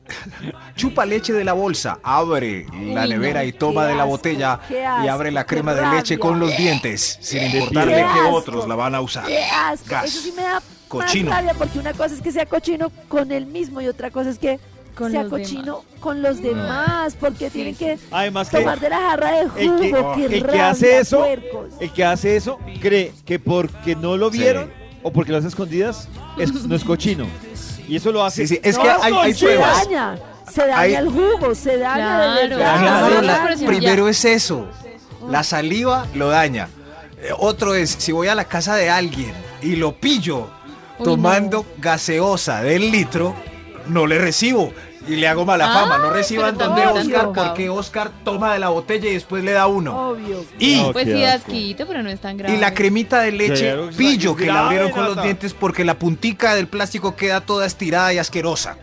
Chupa 0.75 1.05
leche 1.05 1.33
de 1.33 1.43
la 1.43 1.53
bolsa, 1.53 1.99
abre 2.03 2.65
la 2.93 3.05
nevera 3.07 3.43
y 3.45 3.51
toma 3.53 3.85
de 3.85 3.95
la 3.95 4.03
botella 4.03 4.59
y 4.69 5.07
abre 5.07 5.31
la 5.31 5.45
crema 5.45 5.73
de 5.73 5.85
leche 5.95 6.17
con 6.19 6.39
los 6.39 6.55
dientes, 6.57 7.17
sin 7.21 7.43
importarle 7.43 7.95
Qué 7.95 8.03
que 8.21 8.29
otros 8.31 8.67
la 8.67 8.75
van 8.75 8.95
a 8.95 9.01
usar. 9.01 9.25
Qué 9.25 9.43
asco. 9.43 9.87
Gas. 9.89 10.05
Eso 10.05 10.21
sí 10.21 10.33
me 10.35 10.43
da 10.43 10.61
Cochino. 10.87 11.29
más 11.31 11.39
rabia 11.39 11.53
porque 11.57 11.79
una 11.79 11.93
cosa 11.93 12.15
es 12.15 12.21
que 12.21 12.31
sea 12.31 12.45
cochino 12.45 12.91
con 13.07 13.31
él 13.31 13.45
mismo 13.45 13.81
y 13.81 13.87
otra 13.87 14.09
cosa 14.11 14.29
es 14.29 14.39
que 14.39 14.59
Con 14.95 15.11
sea 15.11 15.27
cochino 15.27 15.83
con 15.99 16.21
los 16.21 16.41
demás 16.41 17.15
porque 17.19 17.49
Sí, 17.49 17.53
tienen 17.55 17.75
que 17.75 17.99
Además 18.11 18.49
que 18.49 18.57
tomar 18.59 18.79
de 18.79 18.89
la 18.89 18.97
jarra 18.97 19.31
de 19.31 19.41
el 19.41 19.69
jugo. 19.69 20.15
que- 20.15 20.25
el 20.25 20.31
que 20.31 20.39
rabia, 20.41 20.69
hace 20.69 20.97
eso, 20.99 21.19
puercos. 21.19 21.73
el 21.79 21.91
que 21.91 22.03
hace 22.05 22.35
eso 22.35 22.57
cree 22.81 23.13
que 23.25 23.37
porque 23.39 23.95
no 23.95 24.15
lo 24.17 24.31
Sí. 24.31 24.39
vieron 24.39 24.71
o 25.03 25.11
porque 25.11 25.31
lo 25.31 25.37
hace 25.39 25.47
escondidas 25.49 26.07
es, 26.37 26.53
no 26.65 26.75
es 26.75 26.83
cochino. 26.83 27.27
Y 27.87 27.95
eso 27.95 28.11
lo 28.11 28.23
hace. 28.23 28.45
Sí, 28.47 28.55
sí, 28.55 28.61
es 28.63 28.77
No, 28.77 28.83
que 28.83 28.89
hay, 28.89 29.13
hay 29.13 29.33
se 29.33 29.45
pruebas. 29.45 29.83
daña, 29.85 30.19
se 30.51 30.61
daña 30.61 30.79
Hay- 30.79 30.93
el 30.95 31.09
jugo, 31.09 31.55
se 31.55 31.77
daña 31.77 32.19
de 32.19 32.47
Claro, 32.47 32.57
verdad. 32.57 32.79
Claro, 32.79 33.21
la- 33.21 33.67
primero 33.67 34.07
es 34.09 34.25
eso. 34.25 34.67
La 35.29 35.43
saliva 35.43 36.05
lo 36.13 36.29
daña. 36.29 36.69
Eh, 37.21 37.29
otro 37.37 37.73
es, 37.75 37.89
si 37.91 38.11
voy 38.11 38.27
a 38.27 38.35
la 38.35 38.45
casa 38.45 38.75
de 38.75 38.89
alguien 38.89 39.33
y 39.61 39.75
lo 39.75 39.93
pillo 39.95 40.49
Uy, 40.99 41.03
tomando 41.05 41.65
gaseosa 41.79 42.61
del 42.61 42.91
litro, 42.91 43.35
no 43.87 44.05
le 44.05 44.19
recibo. 44.19 44.71
Y 45.07 45.15
le 45.15 45.27
hago 45.27 45.45
mala 45.45 45.69
Ah, 45.69 45.73
fama. 45.73 45.97
No 45.99 46.09
reciban 46.11 46.57
pero 46.57 46.69
donde 46.69 46.85
Oscar 46.87 47.31
porque 47.33 47.69
Oscar 47.69 48.11
toma 48.23 48.53
de 48.53 48.59
la 48.59 48.69
botella 48.69 49.09
y 49.09 49.13
después 49.13 49.43
le 49.43 49.51
da 49.53 49.67
uno. 49.67 50.09
Obvio. 50.09 50.43
Y, 50.59 50.81
No, 50.81 50.91
Pues 50.91 51.05
sí, 51.05 51.23
asquito, 51.23 51.85
pero 51.87 52.03
no 52.03 52.09
es 52.09 52.19
tan 52.19 52.37
grave. 52.37 52.55
y 52.55 52.59
la 52.59 52.73
cremita 52.73 53.21
de 53.21 53.31
leche 53.31 53.75
pillo 53.97 54.35
que 54.35 54.47
la 54.47 54.65
abrieron 54.65 54.91
con 54.91 55.05
los 55.05 55.21
dientes 55.23 55.53
porque 55.53 55.85
la 55.85 55.97
puntica 55.97 56.55
del 56.55 56.67
plástico 56.67 57.15
queda 57.15 57.41
toda 57.41 57.65
estirada 57.65 58.13
y 58.13 58.17
asquerosa. 58.17 58.77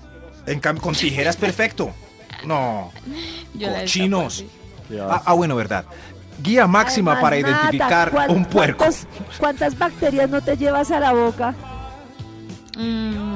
En 0.47 0.61
cambio, 0.61 0.83
con 0.83 0.95
tijeras 0.95 1.37
perfecto. 1.37 1.91
No. 2.47 2.91
Yo 3.55 3.73
cochinos. 3.73 4.45
Ah, 5.01 5.23
ah, 5.27 5.33
bueno, 5.35 5.57
verdad. 5.57 5.85
Guía 6.43 6.67
máxima 6.67 7.13
Además, 7.13 7.23
para 7.23 7.39
identificar 7.39 8.11
¿cuál- 8.11 8.31
un 8.31 8.45
puerco. 8.45 8.85
¿Cuántas 9.39 9.79
bacterias 9.79 10.29
no 10.29 10.41
te 10.43 10.57
llevas 10.57 10.91
a 10.91 10.99
la 11.01 11.13
boca? 11.13 11.55
Mm, 12.77 13.34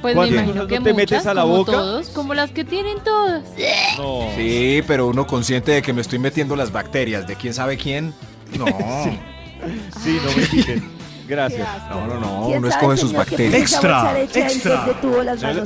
pues 0.00 0.14
me 0.14 0.20
¿Cuántas 0.20 0.34
imagino 0.34 0.54
cosas 0.54 0.68
que 0.68 0.78
no 0.78 0.84
te 0.84 0.94
metes 0.94 1.26
a 1.26 1.34
la 1.34 1.42
como 1.42 1.56
boca? 1.56 1.72
todos, 1.72 2.08
como 2.10 2.34
las 2.34 2.50
que 2.50 2.64
tienen 2.64 2.98
todas. 3.04 3.44
No. 3.96 4.28
Sí, 4.36 4.82
pero 4.86 5.08
uno 5.08 5.26
consciente 5.26 5.72
de 5.72 5.82
que 5.82 5.92
me 5.92 6.00
estoy 6.00 6.18
metiendo 6.18 6.56
las 6.56 6.72
bacterias 6.72 7.26
de 7.26 7.36
quién 7.36 7.54
sabe 7.54 7.76
quién. 7.76 8.14
No. 8.56 8.66
Sí, 10.04 10.20
no 10.24 10.30
me 10.36 10.46
quiten. 10.46 10.88
Gracias. 11.26 11.68
No, 11.90 12.06
no, 12.06 12.20
no, 12.20 12.46
¿Quién 12.46 12.58
uno 12.58 12.68
escoge 12.68 12.96
sus 12.96 13.12
bacterias. 13.12 13.54
Extra, 13.54 14.20
extra. 14.22 14.86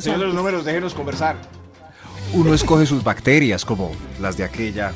Señor, 0.00 0.18
de 0.18 0.26
los 0.26 0.34
números, 0.34 0.64
déjenos 0.64 0.94
conversar. 0.94 1.36
Uno 2.32 2.54
escoge 2.54 2.86
sus 2.86 3.04
bacterias, 3.04 3.64
como 3.64 3.92
las 4.18 4.36
de 4.38 4.44
aquella. 4.44 4.92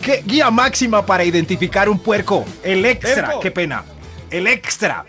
¿Qué 0.00 0.22
guía 0.24 0.50
máxima 0.50 1.04
para 1.04 1.24
identificar 1.24 1.88
un 1.88 1.98
puerco? 1.98 2.44
El 2.62 2.84
extra, 2.86 3.34
qué 3.42 3.50
pena. 3.50 3.84
El 4.30 4.46
extra. 4.46 5.04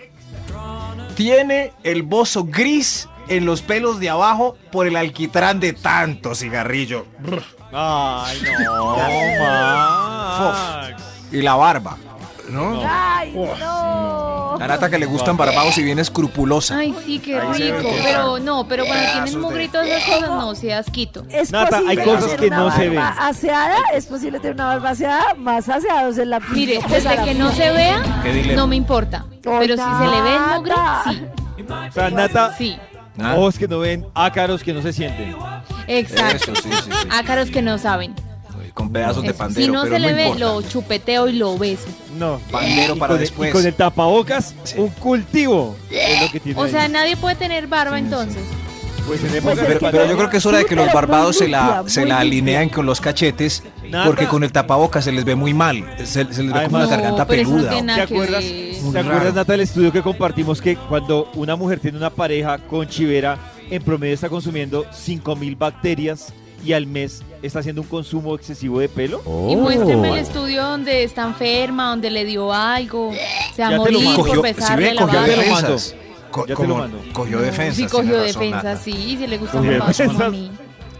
Tiene 1.16 1.72
el 1.84 2.04
bozo 2.04 2.44
gris 2.44 3.08
en 3.27 3.46
los 3.46 3.62
pelos 3.62 4.00
de 4.00 4.10
abajo 4.10 4.58
por 4.72 4.88
el 4.88 4.96
alquitrán 4.96 5.60
de 5.60 5.74
tanto 5.74 6.36
cigarrillo. 6.36 7.05
Ay, 7.72 8.41
no, 8.63 8.98
Max. 9.39 11.03
Y 11.32 11.41
la 11.41 11.55
barba. 11.55 11.98
¿No? 12.50 12.79
¡Ay, 12.88 13.34
no! 13.34 14.55
La 14.60 14.67
nata 14.67 14.89
que 14.89 15.00
le 15.00 15.05
gustan 15.05 15.36
barbados 15.36 15.77
y 15.79 15.84
bien 15.84 15.98
escrupulosa. 16.00 16.77
Ay, 16.77 16.96
sí, 17.03 17.20
qué 17.20 17.39
rico. 17.41 17.89
Pero 18.03 18.39
no, 18.39 18.67
pero 18.67 18.86
cuando 18.86 19.05
tienen 19.12 19.72
todas 19.72 19.88
esas 19.88 20.03
cosas, 20.05 20.29
no, 20.29 20.55
se 20.55 20.74
asquito. 20.74 21.25
Es 21.29 21.51
Nata, 21.51 21.82
hay 21.88 21.98
cosas 21.98 22.36
que 22.36 22.50
no 22.50 22.72
se 22.72 22.89
ven. 22.89 23.00
aseada, 23.00 23.77
es 23.94 24.05
posible 24.05 24.39
tener 24.39 24.53
una 24.55 24.67
barba 24.67 24.91
aseada, 24.91 25.34
más 25.36 25.67
aseados 25.67 26.17
en 26.17 26.29
la 26.29 26.39
Mire, 26.39 26.79
pues, 26.88 27.03
desde 27.03 27.24
que 27.24 27.34
no 27.34 27.51
se 27.51 27.72
vea, 27.72 28.01
no 28.55 28.67
me 28.67 28.75
importa. 28.75 29.25
Pero 29.41 29.75
si 29.75 29.84
se 29.84 30.08
le 30.08 30.22
ve 30.22 30.36
el 30.36 30.55
mugre, 30.55 30.75
sí. 31.10 31.25
O 31.67 31.91
sea, 31.91 32.10
Nata, 32.12 32.53
Sí, 32.55 32.77
Ah, 33.19 33.36
ojos 33.36 33.57
que 33.57 33.67
no 33.67 33.79
ven, 33.79 34.05
ácaros 34.13 34.62
que 34.63 34.74
no 34.74 34.81
se 34.81 34.91
sienten. 34.93 35.36
exacto. 35.88 36.51
Eso, 36.51 36.62
sí, 36.63 36.69
sí, 36.72 36.91
sí. 36.91 37.07
Ácaros 37.12 37.50
que 37.50 37.62
no 37.62 37.77
saben. 37.77 38.13
Con 38.74 38.91
pedazos 38.91 39.24
de 39.24 39.34
pandero, 39.34 39.65
si 39.65 39.72
no 39.72 39.84
pero 39.84 39.93
se 39.95 40.00
le 40.01 40.10
no 40.10 40.15
ve, 40.17 40.24
importa. 40.24 40.45
lo 40.45 40.62
chupeteo 40.63 41.29
y 41.29 41.34
lo 41.34 41.57
beso. 41.57 41.86
No. 42.17 42.41
Pandero 42.51 42.95
Y 42.95 43.00
para 43.00 43.07
con 43.13 43.15
el- 43.15 43.22
después. 43.22 43.50
Y 43.50 43.53
con 43.53 43.65
el 43.65 43.74
tapabocas, 43.74 44.53
un 44.75 44.89
cultivo. 44.89 45.77
Es 45.89 46.22
lo 46.24 46.29
que 46.31 46.39
tiene 46.41 46.60
O 46.62 46.67
sea, 46.67 46.84
ahí. 46.84 46.91
nadie 46.91 47.15
puede 47.15 47.36
tener 47.38 47.67
barba 47.67 47.98
entonces. 47.98 48.41
pues 49.07 49.24
en 49.24 49.41
Pues 49.43 49.57
época 49.60 49.91
Pero, 49.91 50.05
yo 50.07 50.17
creo 50.17 50.29
que 50.29 50.38
es 50.38 50.45
hora 50.45 50.57
de 50.57 50.65
que 50.65 50.75
los 50.75 50.91
barbados 50.91 51.38
se 51.38 51.48
la, 51.48 51.84
se 51.88 52.05
la 52.05 52.19
alinean 52.19 52.67
con 52.67 52.86
los 52.86 53.00
cachetes, 53.00 53.63
Nada. 53.96 54.06
porque 54.08 54.28
con 54.28 54.44
el 54.44 54.52
tapabocas 54.52 55.04
se 55.06 55.12
les 55.12 55.24
ve 55.25 55.36
muy 55.36 55.54
mal. 55.54 55.84
Se, 56.00 56.06
se 56.34 56.44
les 56.44 56.54
ve 56.54 56.64
como 56.66 56.78
una 56.78 56.86
garganta 56.88 57.12
No, 57.12 57.18
no 57.18 57.28
peluda. 57.28 57.70
tiene 57.72 57.96
¿Te 57.96 58.02
acuerdas. 58.02 58.44
Muy 58.82 58.94
¿te 58.94 59.00
acuerdas. 59.00 59.34
Nata, 59.34 59.52
del 59.54 59.62
estudio 59.62 59.92
que 59.92 60.02
compartimos 60.02 60.62
que 60.62 60.75
cuando 60.75 61.30
una 61.36 61.56
mujer 61.56 61.80
tiene 61.80 61.98
una 61.98 62.10
pareja 62.10 62.58
con 62.58 62.88
chivera, 62.88 63.38
en 63.70 63.82
promedio 63.82 64.14
está 64.14 64.30
consumiendo 64.30 64.86
5000 64.92 65.56
bacterias 65.56 66.34
y 66.64 66.74
al 66.74 66.88
mes 66.88 67.22
está 67.42 67.60
haciendo 67.60 67.82
un 67.84 67.88
consumo 67.88 68.36
excesivo 68.36 68.80
de 68.80 68.90
pelo? 68.90 69.22
Y 69.50 69.56
muéstrenme 69.56 70.10
Oh. 70.12 70.16
el 70.16 70.20
estudio 70.22 70.64
donde 70.64 71.04
está 71.04 71.24
enferma, 71.24 71.90
donde 71.90 72.10
le 72.10 72.25
dio 72.25 72.52
algo, 72.54 73.12
se 73.56 73.62
va 73.62 73.68
a 73.68 73.72
Ya 73.72 73.78
te 73.84 73.92
lo 73.92 74.00
morir 74.00 74.04
mando. 74.04 74.16
por 74.18 74.25
Cogió, 74.28 74.42
besarle 74.42 74.90
si 74.90 74.96
ve, 74.98 75.04
la 75.06 75.22
defensas. 75.24 75.96
Co- 76.32 76.42
Ya 76.42 76.48
te 76.48 76.54
como- 76.56 76.68
lo 76.70 76.75
mando. 76.78 76.98
Cogió 77.14 77.40
defensas. 77.40 77.75
Sí, 77.75 77.86
tiene 77.86 77.92
cogió 77.92 78.18
razón, 78.24 78.25
defensa, 78.42 78.64
Nata. 78.64 78.78
sí, 78.78 78.92
si 79.18 79.28
le 79.28 79.38
gusta 79.38 79.62
más 79.62 80.20
a 80.22 80.30
mí. 80.30 80.52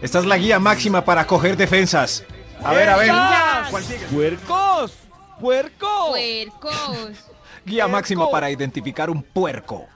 Esta 0.02 0.18
es 0.20 0.26
la 0.26 0.36
guía 0.38 0.58
máxima 0.58 1.04
para 1.04 1.26
coger 1.26 1.56
defensas. 1.56 2.24
A 2.64 2.72
ver, 2.72 2.88
a 2.88 2.96
ver. 2.96 3.08
¡Puercos! 3.10 3.70
¿Cuál 3.70 3.84
sigue? 3.84 4.06
¡Puercos! 4.06 4.92
¡Puercos! 5.40 6.08
Puercos. 6.10 7.30
Guía 7.64 7.88
máxima 7.88 8.30
para 8.30 8.50
identificar 8.50 9.10
un 9.10 9.22
puerco. 9.22 9.86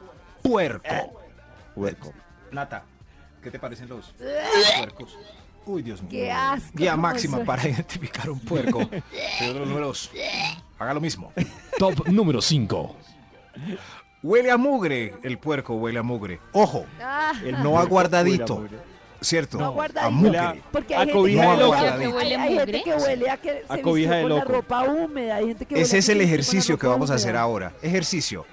Puerco. 0.42 1.22
Puerco. 1.74 2.12
Nata, 2.50 2.82
¿qué 3.42 3.50
te 3.50 3.58
parecen 3.58 3.88
los 3.88 4.12
puercos? 4.76 5.16
Uy, 5.66 5.82
Dios 5.82 6.02
mío. 6.02 6.10
Qué 6.10 6.32
asco, 6.32 6.70
Guía 6.74 6.92
¿cómo 6.92 7.02
máxima 7.02 7.36
soy? 7.38 7.46
para 7.46 7.68
identificar 7.68 8.28
un 8.30 8.40
puerco. 8.40 8.80
Señor 9.38 9.54
de 9.54 9.60
los 9.60 9.68
números, 9.68 10.10
haga 10.78 10.94
lo 10.94 11.00
mismo. 11.00 11.32
Top 11.78 12.08
número 12.08 12.40
5. 12.42 12.96
Huele 14.22 14.50
a 14.50 14.56
mugre, 14.56 15.14
el 15.22 15.38
puerco 15.38 15.74
huele 15.74 15.98
a 16.00 16.02
mugre. 16.02 16.40
Ojo, 16.52 16.86
Ah, 17.00 17.32
El 17.44 17.62
no 17.62 17.78
aguardadito, 17.78 18.56
huele 18.56 18.66
a 18.68 18.70
mugre. 18.72 18.89
¿Cierto? 19.20 19.58
No 19.58 19.74
a 20.00 20.10
mugre. 20.10 20.62
Porque 20.72 20.94
a 20.94 21.00
hay 21.00 21.06
gente 21.06 21.18
cobija 21.18 21.42
que 21.42 21.56
de 21.58 22.08
huele 22.08 22.34
a- 22.36 22.42
hay- 22.42 22.54
gente 22.54 22.82
que 22.82 22.94
huele 22.94 23.30
a 23.30 23.36
que 23.36 23.64
se 23.70 23.82
cobija 23.82 24.14
de 24.16 24.22
con 24.22 24.30
la 24.32 24.38
loco. 24.40 24.52
ropa 24.52 24.82
húmeda, 24.84 25.36
hay 25.36 25.46
gente 25.48 25.66
que 25.66 25.74
huele 25.74 25.84
Ese 25.84 25.96
a 25.96 25.98
es 25.98 26.08
el 26.08 26.18
la 26.18 26.24
ejercicio 26.24 26.78
que 26.78 26.86
vamos 26.86 27.10
a 27.10 27.14
hacer 27.14 27.36
ahora. 27.36 27.72
Ejercicio. 27.82 28.46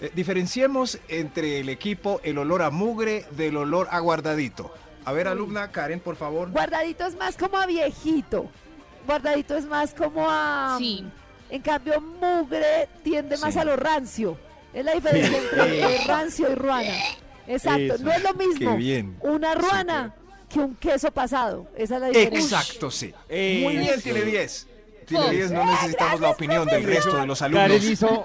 Eh, 0.00 0.12
diferenciemos 0.14 0.98
entre 1.08 1.58
el 1.60 1.68
equipo 1.68 2.20
el 2.22 2.38
olor 2.38 2.62
a 2.62 2.70
mugre 2.70 3.24
del 3.32 3.56
olor 3.56 3.88
a 3.90 3.98
guardadito. 3.98 4.72
A 5.04 5.12
ver, 5.12 5.26
alumna 5.26 5.72
Karen, 5.72 6.00
por 6.00 6.16
favor. 6.16 6.50
Guardadito 6.50 7.06
es 7.06 7.16
más 7.16 7.36
como 7.36 7.56
a 7.56 7.66
viejito. 7.66 8.48
Guardadito 9.06 9.56
es 9.56 9.64
más 9.64 9.94
como 9.94 10.26
a... 10.28 10.76
Sí. 10.78 11.04
En 11.50 11.62
cambio, 11.62 12.00
mugre 12.00 12.88
tiende 13.02 13.38
más 13.38 13.54
Sí. 13.54 13.58
a 13.60 13.64
lo 13.64 13.74
rancio. 13.76 14.36
Es 14.74 14.84
la 14.84 14.92
diferencia 14.92 15.38
entre 15.38 16.04
rancio 16.06 16.52
y 16.52 16.54
ruana. 16.54 16.92
Exacto. 17.48 17.94
Eso. 17.94 18.04
No 18.04 18.12
es 18.12 18.22
lo 18.22 18.34
mismo 18.34 18.70
Qué 18.72 18.76
bien. 18.76 19.16
una 19.22 19.54
ruana 19.54 20.14
que 20.48 20.60
un 20.60 20.74
queso 20.76 21.10
pasado. 21.10 21.66
Esa 21.76 21.96
es 21.96 22.00
la 22.00 22.08
diferencia. 22.08 22.58
Exacto, 22.60 22.90
sí. 22.90 23.12
Eso. 23.28 23.64
Muy 23.64 23.76
bien, 23.78 24.00
tiene 24.00 24.22
10. 24.22 24.66
Tiene 25.06 25.24
False. 25.24 25.36
10, 25.38 25.50
no 25.52 25.64
necesitamos 25.64 26.20
la 26.20 26.30
opinión 26.30 26.66
del 26.66 26.84
resto 26.84 27.16
de 27.16 27.26
los 27.26 27.40
alumnos. 27.42 27.68
Karen 27.68 27.92
hizo 27.92 28.24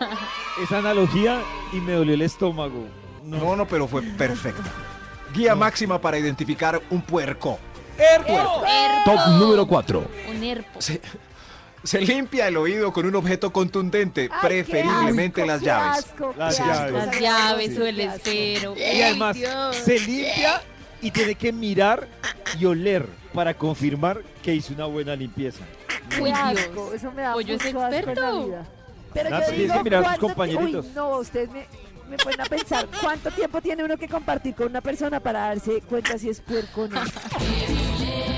esa 0.61 0.77
analogía 0.79 1.41
y 1.71 1.77
me 1.77 1.93
dolió 1.93 2.13
el 2.13 2.21
estómago. 2.21 2.85
No. 3.23 3.37
No, 3.37 3.55
no, 3.55 3.67
pero 3.67 3.87
fue 3.87 4.01
perfecta. 4.01 4.69
Guía 5.33 5.55
máxima 5.55 5.99
para 5.99 6.17
identificar 6.19 6.81
un 6.89 7.01
puerco. 7.01 7.57
Herpo. 7.97 8.63
Top 9.05 9.19
número 9.39 9.65
4. 9.67 10.03
Un 10.29 10.43
herpo. 10.43 10.81
Se, 10.81 10.99
se 11.83 11.99
limpia 12.01 12.47
el 12.47 12.57
oído 12.57 12.91
con 12.93 13.05
un 13.05 13.15
objeto 13.15 13.51
contundente, 13.51 14.29
Ay, 14.31 14.39
preferiblemente 14.41 15.41
asco, 15.41 15.51
las 15.51 15.61
llaves. 15.61 15.97
asco, 16.05 16.33
Las 16.37 16.57
llaves. 16.57 16.93
Las 16.93 17.19
llaves 17.19 17.77
o 17.77 17.85
el 17.85 17.99
esfero. 17.99 18.75
Y 18.77 19.01
además 19.01 19.35
Dios. 19.35 19.75
se 19.75 19.99
limpia 19.99 20.61
y 21.01 21.11
tiene 21.11 21.35
que 21.35 21.51
mirar 21.51 22.07
y 22.59 22.65
oler 22.65 23.05
para 23.33 23.53
confirmar 23.53 24.21
que 24.41 24.53
hizo 24.55 24.73
una 24.73 24.85
buena 24.85 25.15
limpieza. 25.15 25.63
Uy, 26.21 26.31
Qué 26.31 26.37
Dios. 26.53 26.59
asco, 26.59 26.93
eso 26.93 27.11
me 27.11 27.21
da 27.23 27.33
Pollo 27.33 27.55
es 27.55 27.63
mucho 27.65 27.77
asco 27.79 27.85
en 27.85 27.91
la 27.91 27.97
experto. 27.97 28.45
vida. 28.45 28.65
Pero 29.13 29.29
yo 29.29 29.51
digo, 29.51 29.73
que 29.75 29.83
mirar 29.83 29.99
a 29.99 30.03
tus 30.03 30.07
¿cuánto 30.07 30.27
ti- 30.27 30.33
compañeritos. 30.33 30.85
Uy, 30.87 30.91
no, 30.95 31.17
ustedes 31.17 31.49
me, 31.51 31.65
me 32.09 32.17
ponen 32.17 32.41
a 32.41 32.45
pensar, 32.45 32.87
¿cuánto 33.01 33.29
tiempo 33.31 33.61
tiene 33.61 33.83
uno 33.83 33.97
que 33.97 34.07
compartir 34.07 34.55
con 34.55 34.67
una 34.67 34.81
persona 34.81 35.19
para 35.19 35.39
darse 35.47 35.81
cuenta 35.81 36.17
si 36.17 36.29
es 36.29 36.39
puerco 36.41 36.83
o 36.83 36.87
no? 36.87 37.01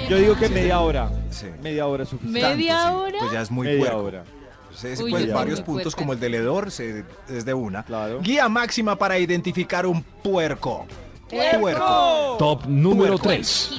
Yo 0.09 0.17
digo 0.17 0.35
que 0.35 0.49
media 0.49 0.79
hora. 0.79 1.09
Sí. 1.31 1.47
Media 1.61 1.85
hora 1.87 2.03
es 2.03 2.09
suficiente. 2.09 2.41
¿Media 2.55 2.75
Tanto, 2.77 2.97
sí, 2.99 3.03
hora? 3.09 3.19
Pues 3.19 3.31
ya 3.31 3.41
es 3.41 3.51
muy 3.51 3.67
media 3.67 3.79
puerco. 3.81 3.97
hora. 4.03 4.23
Uy, 5.01 5.11
pues 5.11 5.31
varios 5.33 5.61
puntos 5.61 5.83
puerca. 5.93 5.97
como 5.99 6.13
el 6.13 6.19
del 6.19 6.35
hedor 6.35 6.69
se- 6.69 7.05
es 7.29 7.45
de 7.45 7.53
una. 7.53 7.83
Claro. 7.83 8.19
Guía 8.21 8.49
máxima 8.49 8.97
para 8.97 9.17
identificar 9.17 9.85
un 9.85 10.03
puerco. 10.03 10.85
Puerco. 11.29 11.59
Puerco. 11.59 12.35
Top 12.37 12.65
número 12.67 13.17
Puerco. 13.17 13.27
3. 13.29 13.71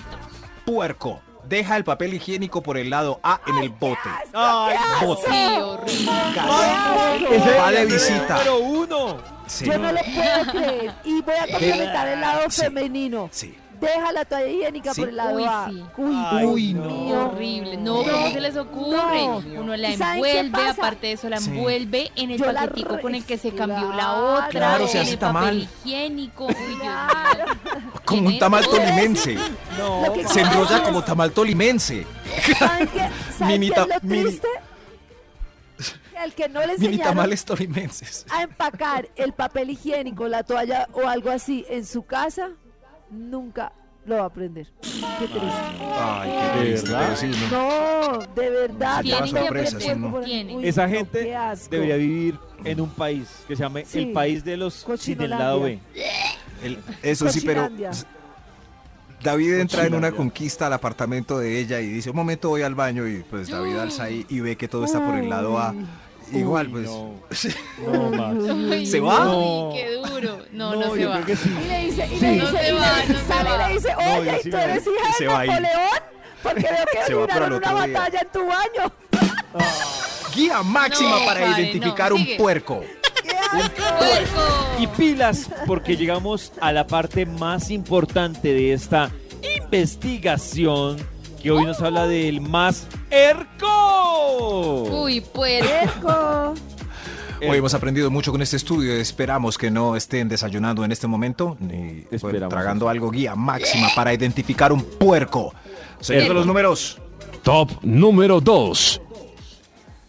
Puerco. 0.64 1.20
Deja 1.46 1.76
el 1.76 1.84
papel 1.84 2.14
higiénico 2.14 2.60
por 2.62 2.76
el 2.76 2.90
lado 2.90 3.20
A 3.22 3.40
en 3.46 3.58
el 3.58 3.68
bote. 3.68 3.98
Ay, 4.32 4.76
Bote. 5.06 5.22
Sí, 5.86 6.08
Va 7.58 7.70
de 7.70 7.86
visita. 7.86 8.38
número 8.38 8.58
uno. 8.58 9.16
Sí. 9.46 9.64
Yo 9.66 9.78
no 9.78 9.92
lo 9.92 10.00
puedo 10.00 10.52
creer. 10.52 10.92
Y 11.04 11.22
voy 11.22 11.34
a 11.36 11.46
complementar 11.52 12.08
el 12.08 12.20
lado 12.20 12.50
Sí. 12.50 12.62
femenino. 12.62 13.28
Sí. 13.32 13.54
Deja 13.80 14.12
la 14.12 14.24
toalla 14.24 14.46
higiénica 14.46 14.94
Sí. 14.94 15.00
por 15.02 15.08
el 15.10 15.16
lado 15.16 15.36
Uy, 15.36 15.44
A. 15.46 15.66
sí. 15.70 15.84
Uy, 15.98 16.14
Ay, 16.16 16.46
Dios 16.72 16.84
no. 16.84 16.90
mío. 16.90 17.26
Horrible. 17.26 17.76
No, 17.76 17.94
¿cómo 18.04 18.30
se 18.32 18.40
les 18.40 18.56
ocurre? 18.56 19.22
no. 19.26 19.36
Uno 19.60 19.76
la 19.76 19.90
¿Y 19.90 19.96
saben 19.96 20.22
qué 20.22 20.38
envuelve, 20.40 20.68
aparte 20.70 21.06
de 21.08 21.12
eso, 21.12 21.28
la 21.28 21.38
Sí. 21.38 21.50
envuelve 21.50 22.10
en 22.16 22.30
el 22.30 22.38
Yo 22.38 22.46
paquetico 22.46 23.00
con 23.00 23.14
el 23.14 23.24
que 23.24 23.36
se 23.38 23.52
cambió 23.54 23.92
la 23.92 24.14
otra, 24.14 24.48
Claro, 24.48 24.86
se 24.88 24.98
en 24.98 25.02
hace 25.02 25.12
el 25.12 25.18
tamal. 25.18 25.44
papel 25.44 25.68
higiénico. 25.84 26.46
Uy, 26.46 26.54
Claro. 26.80 27.44
Como 28.04 28.28
un 28.28 28.38
tamal 28.38 28.64
tolimense. 28.66 29.36
No. 29.78 30.02
Se 30.28 30.40
enrolla 30.40 30.82
como 30.82 31.02
tamal 31.04 31.32
tolimense. 31.32 32.06
¿Saben 32.58 32.88
qué, 32.88 33.08
¿saben 33.38 33.60
qué 33.60 33.66
es 33.66 33.76
lo 33.76 34.00
triste? 34.08 34.48
El 36.24 36.32
que 36.32 36.48
no 36.48 36.60
le 36.60 36.68
Mini 36.78 36.86
enseñaron 36.86 37.14
tamales 37.14 37.44
tolimenses. 37.44 38.24
a 38.30 38.42
empacar 38.42 39.06
el 39.16 39.34
papel 39.34 39.68
higiénico, 39.70 40.26
la 40.28 40.44
toalla 40.44 40.88
o 40.94 41.06
algo 41.06 41.30
así 41.30 41.66
en 41.68 41.84
su 41.84 42.06
casa, 42.06 42.48
nunca 43.10 43.72
lo 44.04 44.16
va 44.16 44.22
a 44.22 44.26
aprender. 44.26 44.66
Qué 44.82 45.26
triste. 45.26 45.40
Ay, 45.98 46.30
¿De 46.30 46.36
qué 46.36 46.58
triste, 46.70 46.90
verdad? 46.92 47.04
pero 47.06 47.16
sí, 47.16 47.40
no. 47.50 48.12
No, 48.12 48.18
de 48.34 48.50
verdad. 48.50 48.96
Se 48.98 49.02
lleva 49.04 49.18
tanto 49.20 49.36
sorpresas, 49.40 49.78
tiempo 49.82 50.08
¿no? 50.08 50.18
Uy, 50.56 50.68
Esa 50.68 50.88
gente 50.88 51.34
debería 51.70 51.96
vivir 51.96 52.38
en 52.64 52.80
un 52.80 52.90
país 52.90 53.28
que 53.48 53.56
se 53.56 53.62
llame 53.62 53.84
Sí. 53.84 53.98
el 54.00 54.12
país 54.12 54.44
de 54.44 54.56
los 54.56 54.86
sin 54.98 55.20
el 55.20 55.30
lado 55.30 55.62
B. 55.62 55.78
El- 56.62 56.78
eso 57.02 57.28
sí, 57.30 57.40
pero. 57.44 57.68
David 59.22 59.54
entra 59.54 59.86
en 59.86 59.94
una 59.94 60.12
conquista 60.12 60.66
al 60.66 60.74
apartamento 60.74 61.38
de 61.38 61.58
ella 61.58 61.80
y 61.80 61.88
dice, 61.88 62.10
un 62.10 62.16
momento 62.16 62.50
voy 62.50 62.62
al 62.62 62.74
baño 62.74 63.08
y 63.08 63.24
pues 63.28 63.48
David 63.48 63.76
alza 63.76 64.04
ahí 64.04 64.24
y 64.28 64.40
ve 64.40 64.56
que 64.56 64.68
todo 64.68 64.84
está 64.84 65.04
por 65.04 65.16
el 65.16 65.28
lado 65.28 65.58
A. 65.58 65.74
Igual, 66.32 66.66
Uy, 66.66 66.72
pues... 66.72 66.86
no. 66.86 67.14
No, 67.92 68.10
Max. 68.10 68.90
¿Se 68.90 69.00
va? 69.00 69.36
uy, 69.36 69.74
qué 69.76 69.92
duro. 69.94 70.38
No, 70.52 70.74
no, 70.74 70.94
se 70.94 71.06
va. 71.06 71.20
sí. 71.26 71.32
Y 71.64 71.68
le 71.68 71.80
dice, 71.86 72.06
y 72.12 72.18
Sí. 72.18 72.26
le 72.26 72.36
No 72.36 72.44
dice, 72.46 72.58
se 72.58 72.62
y 72.68 72.72
le 72.72 72.80
va, 72.80 72.92
no 73.08 73.14
se 73.18 73.24
sale 73.26 73.50
y 73.50 73.68
le 73.68 73.74
dice, 73.74 73.88
No, 73.94 74.14
oye, 74.16 74.40
sí 74.42 74.50
¿tú 74.50 74.56
eres 74.56 74.82
hija 74.86 75.12
Se 75.18 75.24
de. 75.24 75.30
Napoleón? 75.30 76.00
Porque 76.42 76.62
veo 76.62 77.06
que 77.06 77.14
otro 77.14 77.46
una 77.46 77.58
día. 77.58 77.72
batalla 77.72 78.20
en 78.20 78.28
tu 78.32 78.46
baño. 78.46 78.92
Guía 80.34 80.62
máxima 80.62 81.18
No, 81.18 81.24
para 81.24 81.58
identificar 81.60 82.10
no, 82.10 82.16
un 82.16 82.26
puerco. 82.36 82.82
¡Puerco! 83.52 84.42
Y 84.78 84.86
pilas, 84.88 85.48
porque 85.66 85.96
llegamos 85.96 86.52
a 86.60 86.72
la 86.72 86.86
parte 86.86 87.24
más 87.26 87.70
importante 87.70 88.52
de 88.52 88.72
esta 88.72 89.10
investigación 89.64 90.96
que 91.42 91.50
hoy 91.50 91.64
nos 91.64 91.80
habla 91.80 92.06
del 92.06 92.40
más 92.40 92.86
erco. 93.10 95.02
Uy, 95.02 95.20
puerco. 95.20 95.66
Puerco. 96.00 96.54
Hoy 97.40 97.58
hemos 97.58 97.74
aprendido 97.74 98.10
mucho 98.10 98.32
con 98.32 98.40
este 98.40 98.56
estudio. 98.56 98.94
Esperamos 98.94 99.58
que 99.58 99.70
no 99.70 99.94
estén 99.94 100.28
desayunando 100.28 100.84
en 100.84 100.92
este 100.92 101.06
momento 101.06 101.56
ni 101.60 102.04
pues, 102.08 102.24
Esperamos 102.24 102.48
tragando 102.48 102.88
algo. 102.88 103.10
Guía 103.10 103.34
máxima 103.34 103.88
para 103.94 104.14
identificar 104.14 104.72
un 104.72 104.82
puerco. 104.82 105.54
Señor 106.00 106.28
de 106.28 106.34
los 106.34 106.46
números. 106.46 106.98
Top 107.42 107.70
número 107.82 108.40
2. 108.40 109.02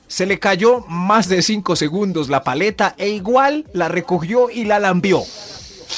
Se 0.08 0.26
le 0.26 0.40
cayó 0.40 0.86
más 0.88 1.28
de 1.28 1.42
5 1.42 1.76
segundos 1.76 2.30
la 2.30 2.44
paleta 2.44 2.96
e 2.98 3.10
igual 3.10 3.66
la 3.74 3.90
recogió 3.90 4.50
y 4.50 4.64
la 4.64 4.80
lambió. 4.80 5.22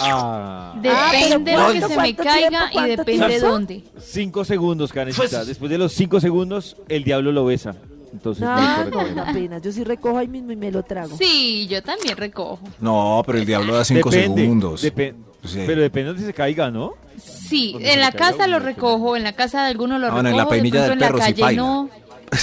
Ah, 0.02 0.74
Depende 0.82 1.38
de 1.52 1.58
pero 1.58 1.68
lo 1.68 1.74
que 1.74 1.80
¿cuánto, 1.80 1.88
se 1.96 2.02
me 2.02 2.16
caiga 2.16 2.70
tiempo, 2.70 2.86
y 2.86 2.90
depende 2.90 3.28
de 3.28 3.40
dónde. 3.40 3.84
cinco 4.00 4.46
segundos, 4.46 4.92
Karencita. 4.94 5.28
Pues- 5.30 5.48
Después 5.48 5.70
de 5.72 5.78
los 5.78 5.94
cinco 5.94 6.20
segundos, 6.20 6.78
el 6.88 7.04
diablo 7.04 7.32
lo 7.32 7.46
besa. 7.46 7.76
Entonces 8.12 8.44
no 8.44 8.86
No, 9.26 9.34
pena. 9.34 9.60
Yo 9.60 9.72
sí 9.72 9.84
recojo 9.84 10.18
ahí 10.18 10.28
mismo 10.28 10.52
y 10.52 10.56
me 10.56 10.72
lo 10.72 10.82
trago. 10.84 11.16
Sí, 11.16 11.68
yo 11.70 11.84
también 11.84 12.18
recojo. 12.18 12.60
No, 12.80 13.22
pero 13.26 13.38
el 13.38 13.46
diablo 13.46 13.76
da 13.76 13.86
5 13.86 14.10
Depende, 14.10 14.42
segundos. 14.42 14.84
depe- 14.84 15.14
Sí. 15.46 15.64
Pero 15.66 15.82
depende 15.82 16.14
de 16.14 16.20
si 16.20 16.26
se 16.26 16.34
caiga, 16.34 16.70
¿no? 16.70 16.94
Sí, 17.18 17.74
en 17.80 18.02
la 18.02 18.12
casa 18.12 18.46
lo 18.48 18.60
recojo, 18.60 19.16
en 19.16 19.24
la 19.24 19.34
casa 19.34 19.64
de 19.64 19.70
alguno 19.70 19.98
lo 19.98 20.08
Ah, 20.08 20.10
recojo, 20.10 20.24
no, 20.24 20.30
en 20.30 20.36
la 20.38 20.44
de 20.44 20.50
pronto 20.50 20.78
del 20.82 20.92
en 20.94 21.00
la 21.00 21.06
perro 21.08 21.20
calle 21.20 21.42
paila. 21.42 21.62
no. 21.62 21.90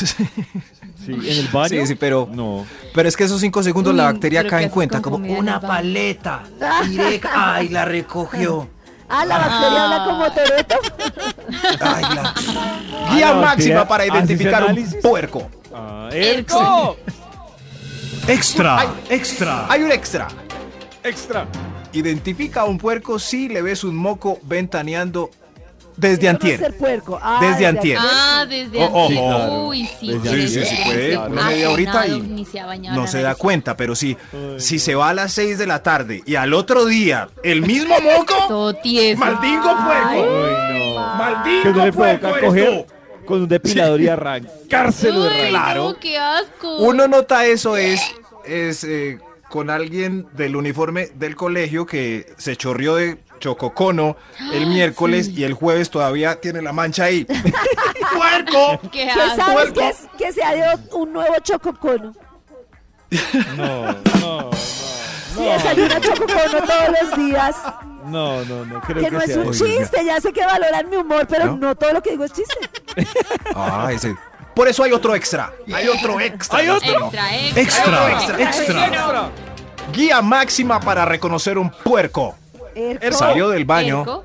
Sí, 1.06 1.12
en 1.12 1.24
el 1.38 1.48
baño. 1.48 1.68
Sí, 1.68 1.86
sí, 1.86 1.94
pero- 1.94 2.28
No. 2.32 2.66
Pero 2.92 3.08
es 3.08 3.16
que 3.16 3.24
esos 3.24 3.40
5 3.40 3.62
segundos 3.62 3.92
Uy, 3.92 3.96
la 3.98 4.04
bacteria 4.04 4.42
cae 4.46 4.60
¿qué 4.60 4.64
en 4.64 4.70
cuenta 4.70 5.00
como 5.00 5.16
una 5.18 5.60
paleta 5.60 6.42
directa. 6.88 7.54
Ay, 7.54 7.68
la 7.68 7.84
recogió. 7.84 8.68
Ah, 9.08 9.24
la 9.24 9.38
bacteria 9.38 9.84
habla 9.84 10.04
como 10.04 10.32
Toreto. 10.32 10.74
Ay, 11.80 12.02
la... 12.14 12.34
Ah, 13.08 13.14
Guía 13.14 13.28
la 13.28 13.34
máxima 13.40 13.84
bacteria 13.84 13.86
para 13.86 14.04
ese 14.04 14.14
identificar 14.16 14.64
un 14.64 15.00
puerco. 15.00 15.48
Ah, 15.72 16.08
¡Erco! 16.12 16.96
Extra, 18.26 18.84
extra. 19.08 19.66
Hay 19.70 19.82
un 19.82 19.92
extra. 19.92 20.26
Extra. 21.04 21.46
Identifica 21.92 22.62
a 22.62 22.64
un 22.64 22.78
puerco 22.78 23.20
si 23.20 23.48
le 23.48 23.62
ves 23.62 23.84
un 23.84 23.94
moco 23.96 24.40
ventaneando 24.42 25.30
desde 25.96 26.28
antier. 26.28 26.58
ser 26.58 26.76
puerco. 26.76 27.18
Ah, 27.20 27.38
Desde 27.40 27.66
antier. 27.66 27.98
Ah, 28.00 28.44
desde 28.48 28.78
Oh, 28.82 29.04
ojo. 29.04 29.08
claro. 29.08 29.66
Uy, 29.68 29.88
sí. 29.98 30.18
Desde 30.18 30.48
Sí, 30.48 30.64
sí, 30.66 30.76
es 30.76 30.84
puede, 30.84 31.16
una 31.18 31.46
media 31.46 31.70
horita 31.70 32.06
y 32.06 32.46
No 32.92 33.06
se 33.06 33.22
da 33.22 33.34
cuenta, 33.34 33.76
pero 33.76 33.94
si, 33.94 34.16
Ay, 34.32 34.60
si 34.60 34.78
se 34.78 34.94
va 34.94 35.10
a 35.10 35.14
las 35.14 35.32
6 35.32 35.58
de 35.58 35.66
la 35.66 35.82
tarde 35.82 36.22
y 36.26 36.34
al 36.34 36.52
otro 36.54 36.84
día 36.84 37.28
el 37.42 37.62
mismo 37.62 37.94
moco, 38.00 38.34
maldingo 39.16 39.76
puerco. 39.84 40.10
Ay, 40.10 40.78
no. 40.78 41.16
Maldito 41.16 41.62
Que 41.62 41.72
no 41.72 41.84
le 41.84 41.92
puerco 41.92 42.28
coger 42.40 42.86
con 43.24 43.42
un 43.42 43.48
depilador 43.48 44.00
y 44.00 44.08
arrancárselo 44.08 45.24
de 45.24 45.30
raíz. 45.30 45.48
Claro. 45.48 45.88
no, 45.90 45.96
qué 45.98 46.18
asco. 46.18 46.76
Uno 46.78 47.08
nota 47.08 47.44
eso 47.46 47.76
es, 47.76 48.00
es 48.44 48.84
eh, 48.84 49.18
con 49.48 49.70
alguien 49.70 50.26
del 50.32 50.56
uniforme 50.56 51.08
del 51.14 51.34
colegio 51.36 51.86
que 51.86 52.32
se 52.36 52.56
chorrió 52.56 52.94
de 52.96 53.18
chococono 53.38 54.16
el 54.52 54.66
miércoles 54.66 55.28
y 55.28 55.44
el 55.44 55.54
jueves 55.54 55.90
todavía 55.90 56.40
tiene 56.40 56.62
la 56.62 56.72
mancha 56.72 57.04
ahí. 57.04 57.24
¡Puerco! 58.14 58.80
Qué 58.90 59.04
¿Qué 59.04 59.10
asco. 59.10 59.36
sabes 59.36 59.54
puerco. 59.72 59.80
que, 59.80 59.88
es, 59.88 59.96
que 60.18 60.32
se 60.32 60.42
ha 60.44 60.54
dio 60.54 60.64
un 60.98 61.12
nuevo 61.12 61.34
chococono? 61.42 62.14
No, 63.56 63.92
no, 64.20 64.50
Si 64.52 65.44
desayuna 65.44 66.00
chococono 66.00 66.62
todos 66.66 66.88
los 67.02 67.16
días. 67.18 67.56
no, 68.06 68.44
no, 68.44 68.64
no, 68.64 68.80
creo 68.80 69.04
Que 69.04 69.10
no 69.10 69.20
es 69.20 69.36
un 69.36 69.52
chiste, 69.52 70.04
ya 70.04 70.20
sé 70.20 70.32
que 70.32 70.44
valoran 70.44 70.88
mi 70.90 70.96
humor, 70.96 71.26
pero 71.28 71.46
¿No? 71.46 71.56
no, 71.56 71.74
todo 71.76 71.92
lo 71.92 72.02
que 72.02 72.10
digo 72.10 72.24
es 72.24 72.32
chiste. 72.32 72.54
Ah, 73.54 73.90
ese. 73.92 74.14
Por 74.54 74.68
eso 74.68 74.82
hay 74.82 74.92
otro 74.92 75.14
extra. 75.14 75.52
Hay 75.72 75.86
otro 75.86 76.18
extra. 76.20 76.58
Hay 76.58 76.68
otro. 76.68 76.88
Extra, 77.04 77.36
extra. 77.36 77.62
Extra, 77.62 78.12
extra, 78.12 78.40
extra. 78.42 78.86
Extra. 78.86 79.30
Guía 79.92 80.22
máxima 80.22 80.80
para 80.80 81.04
reconocer 81.04 81.58
un 81.58 81.70
puerco. 81.70 82.34
Erco. 82.76 83.16
Salió 83.16 83.48
del 83.48 83.64
baño, 83.64 84.00
Erco. 84.00 84.24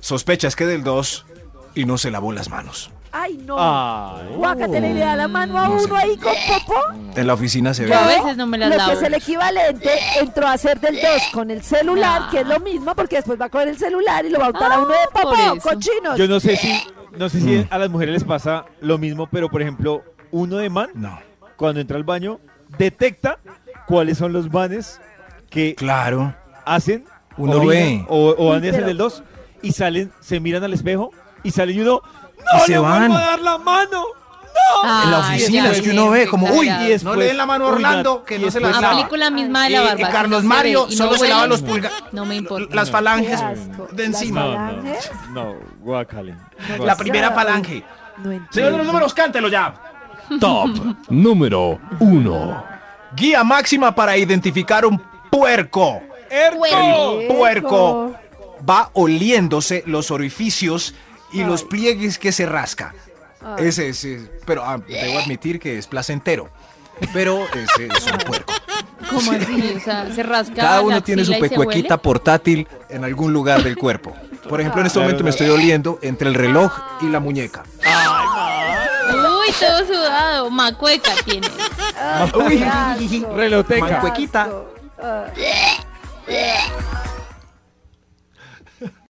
sospechas 0.00 0.56
que 0.56 0.66
del 0.66 0.82
2 0.84 1.26
y 1.74 1.84
no 1.84 1.98
se 1.98 2.10
lavó 2.10 2.32
las 2.32 2.48
manos. 2.48 2.90
Ay, 3.12 3.38
no. 3.44 3.56
Ay. 3.58 4.28
Guácate, 4.36 4.80
le 4.80 4.94
da 4.94 5.16
la 5.16 5.26
mano 5.26 5.58
a 5.58 5.68
uno 5.68 5.96
ahí 5.96 6.16
con 6.16 6.32
popó. 6.46 6.80
En 7.16 7.26
la 7.26 7.34
oficina 7.34 7.74
se 7.74 7.82
ve. 7.84 7.88
Yo 7.90 7.98
a 7.98 8.06
veces 8.06 8.36
no 8.36 8.46
me 8.46 8.56
las 8.56 8.70
lo 8.70 8.76
lavo. 8.76 8.90
que 8.92 8.96
es 8.98 9.02
el 9.02 9.14
equivalente 9.14 9.90
entró 10.20 10.46
a 10.46 10.52
hacer 10.52 10.78
del 10.80 10.94
2 10.94 11.02
con 11.32 11.50
el 11.50 11.60
celular, 11.62 12.22
Ah. 12.24 12.28
que 12.30 12.40
es 12.40 12.46
lo 12.46 12.60
mismo, 12.60 12.94
porque 12.94 13.16
después 13.16 13.40
va 13.40 13.46
a 13.46 13.48
coger 13.48 13.66
el 13.68 13.78
celular 13.78 14.24
y 14.24 14.30
lo 14.30 14.38
va 14.38 14.46
a 14.46 14.50
untar 14.50 14.70
a 14.70 14.74
Ah, 14.76 14.78
uno 14.78 14.90
de 14.90 14.96
por 15.12 15.22
popó, 15.22 15.60
cochinos. 15.60 16.16
Yo 16.16 16.28
no 16.28 16.38
sé 16.38 16.56
si, 16.56 16.72
no 17.16 17.28
sé 17.28 17.38
Mm. 17.38 17.42
si 17.42 17.66
a 17.68 17.78
las 17.78 17.90
mujeres 17.90 18.14
les 18.14 18.24
pasa 18.24 18.64
lo 18.80 18.96
mismo, 18.96 19.26
pero 19.26 19.48
por 19.50 19.60
ejemplo, 19.60 20.04
uno 20.30 20.58
de 20.58 20.70
man, 20.70 20.90
No. 20.94 21.18
cuando 21.56 21.80
entra 21.80 21.96
al 21.96 22.04
baño, 22.04 22.38
detecta 22.78 23.38
cuáles 23.88 24.18
son 24.18 24.32
los 24.32 24.52
manes 24.52 25.00
que 25.50 25.74
Claro. 25.74 26.32
hacen, 26.64 27.06
Uno 27.36 27.64
ve. 27.66 28.04
o, 28.08 28.34
o 28.36 28.48
van 28.50 28.60
Sí, 28.60 28.66
a 28.66 28.70
hacer 28.70 28.80
pero- 28.82 28.86
del 28.88 28.96
2 28.98 29.22
y 29.62 29.72
salen, 29.72 30.12
se 30.20 30.40
miran 30.40 30.62
al 30.64 30.72
espejo 30.72 31.10
y 31.42 31.50
salen 31.50 31.76
y 31.76 31.80
uno, 31.80 32.00
¡No 32.38 32.58
Y 32.58 32.66
se 32.66 32.72
le 32.72 32.78
van. 32.78 32.98
vuelvo 33.08 33.14
a 33.16 33.20
dar 33.20 33.40
la 33.40 33.58
mano! 33.58 34.04
En 35.04 35.10
la 35.10 35.18
oficina 35.20 35.64
ya 35.64 35.72
es 35.72 35.82
que 35.82 35.90
uno 35.90 36.10
ve 36.10 36.26
como, 36.28 36.46
uy, 36.48 36.68
y 36.68 36.88
después- 36.88 37.04
no 37.04 37.14
le 37.16 37.26
den 37.26 37.36
la 37.36 37.44
mano 37.46 37.66
a 37.66 37.68
Orlando, 37.68 38.24
que 38.24 38.36
y 38.36 38.38
no 38.38 38.50
se 38.50 38.60
la 38.60 38.68
después- 38.68 38.74
La 38.76 38.80
lava. 38.88 38.96
película 38.96 39.30
misma 39.30 39.64
de 39.64 39.70
Y- 39.70 39.72
la 39.74 39.82
y 39.82 39.86
barba. 39.88 40.08
Carlos 40.10 40.30
no 40.30 40.40
se 40.40 40.46
Mario 40.56 40.86
ve 40.86 40.92
y 40.92 40.96
solo 40.96 41.10
no 41.12 41.16
se 41.18 41.28
lava 41.28 41.46
los 41.46 41.62
pulgares. 41.62 41.98
No 42.12 42.24
me 42.24 42.36
importa. 42.36 42.74
Las 42.74 42.90
falanges 42.90 43.40
de 43.92 44.04
encima. 44.04 44.44
No, 44.44 44.72
no, 44.72 44.82
no, 45.32 45.54
guácale. 45.80 46.34
La 46.84 46.96
primera 46.96 47.30
falange. 47.32 47.84
No 48.18 48.30
Señor 48.50 48.72
de 48.72 48.78
los 48.78 48.86
números, 48.86 49.12
cántelo 49.14 49.48
ya. 49.48 49.74
Top 50.40 50.70
número 51.08 51.78
1. 51.98 52.64
Guía 53.16 53.42
máxima 53.44 53.94
para 53.94 54.16
identificar 54.16 54.86
un 54.86 55.00
puerco. 55.30 56.00
Puerco. 56.30 57.20
El 57.20 57.26
puerco 57.28 58.14
va 58.68 58.90
oliéndose 58.94 59.82
los 59.86 60.10
orificios 60.10 60.94
y 61.32 61.44
los 61.44 61.64
pliegues 61.64 62.18
que 62.18 62.32
se 62.32 62.46
rasca. 62.46 62.94
Ay. 63.42 63.66
Ese 63.68 63.88
es, 63.88 64.04
es- 64.04 64.30
pero 64.46 64.62
ah, 64.64 64.78
debo 64.86 65.18
admitir 65.18 65.58
que 65.58 65.78
es 65.78 65.86
placentero. 65.86 66.48
Pero 67.12 67.46
ese 67.54 67.86
es 67.86 68.06
un 68.12 68.18
puerco. 68.18 68.52
¿Cómo 69.08 69.32
así? 69.32 69.74
O 69.76 69.80
sea, 69.80 70.12
se 70.14 70.22
rasca. 70.22 70.54
Cada 70.54 70.80
uno 70.82 70.90
la 70.96 71.00
tiene 71.00 71.24
su 71.24 71.32
pecuequita 71.38 71.96
portátil 71.96 72.68
en 72.90 73.04
algún 73.04 73.32
lugar 73.32 73.62
del 73.62 73.76
cuerpo. 73.76 74.14
Por 74.48 74.60
ejemplo, 74.60 74.80
en 74.82 74.86
este 74.86 74.98
momento 75.00 75.24
me 75.24 75.30
estoy 75.30 75.48
oliendo 75.48 75.98
entre 76.02 76.28
el 76.28 76.34
reloj 76.34 76.72
y 77.00 77.06
la 77.08 77.18
muñeca. 77.20 77.62
Uy, 79.08 79.54
todo 79.58 79.86
sudado. 79.86 80.50
Macueca 80.50 81.12
tiene. 81.24 81.48
Uy. 82.34 83.24
Reloteca. 83.34 83.86
Mancuequita. 83.86 84.48
え 86.32 86.99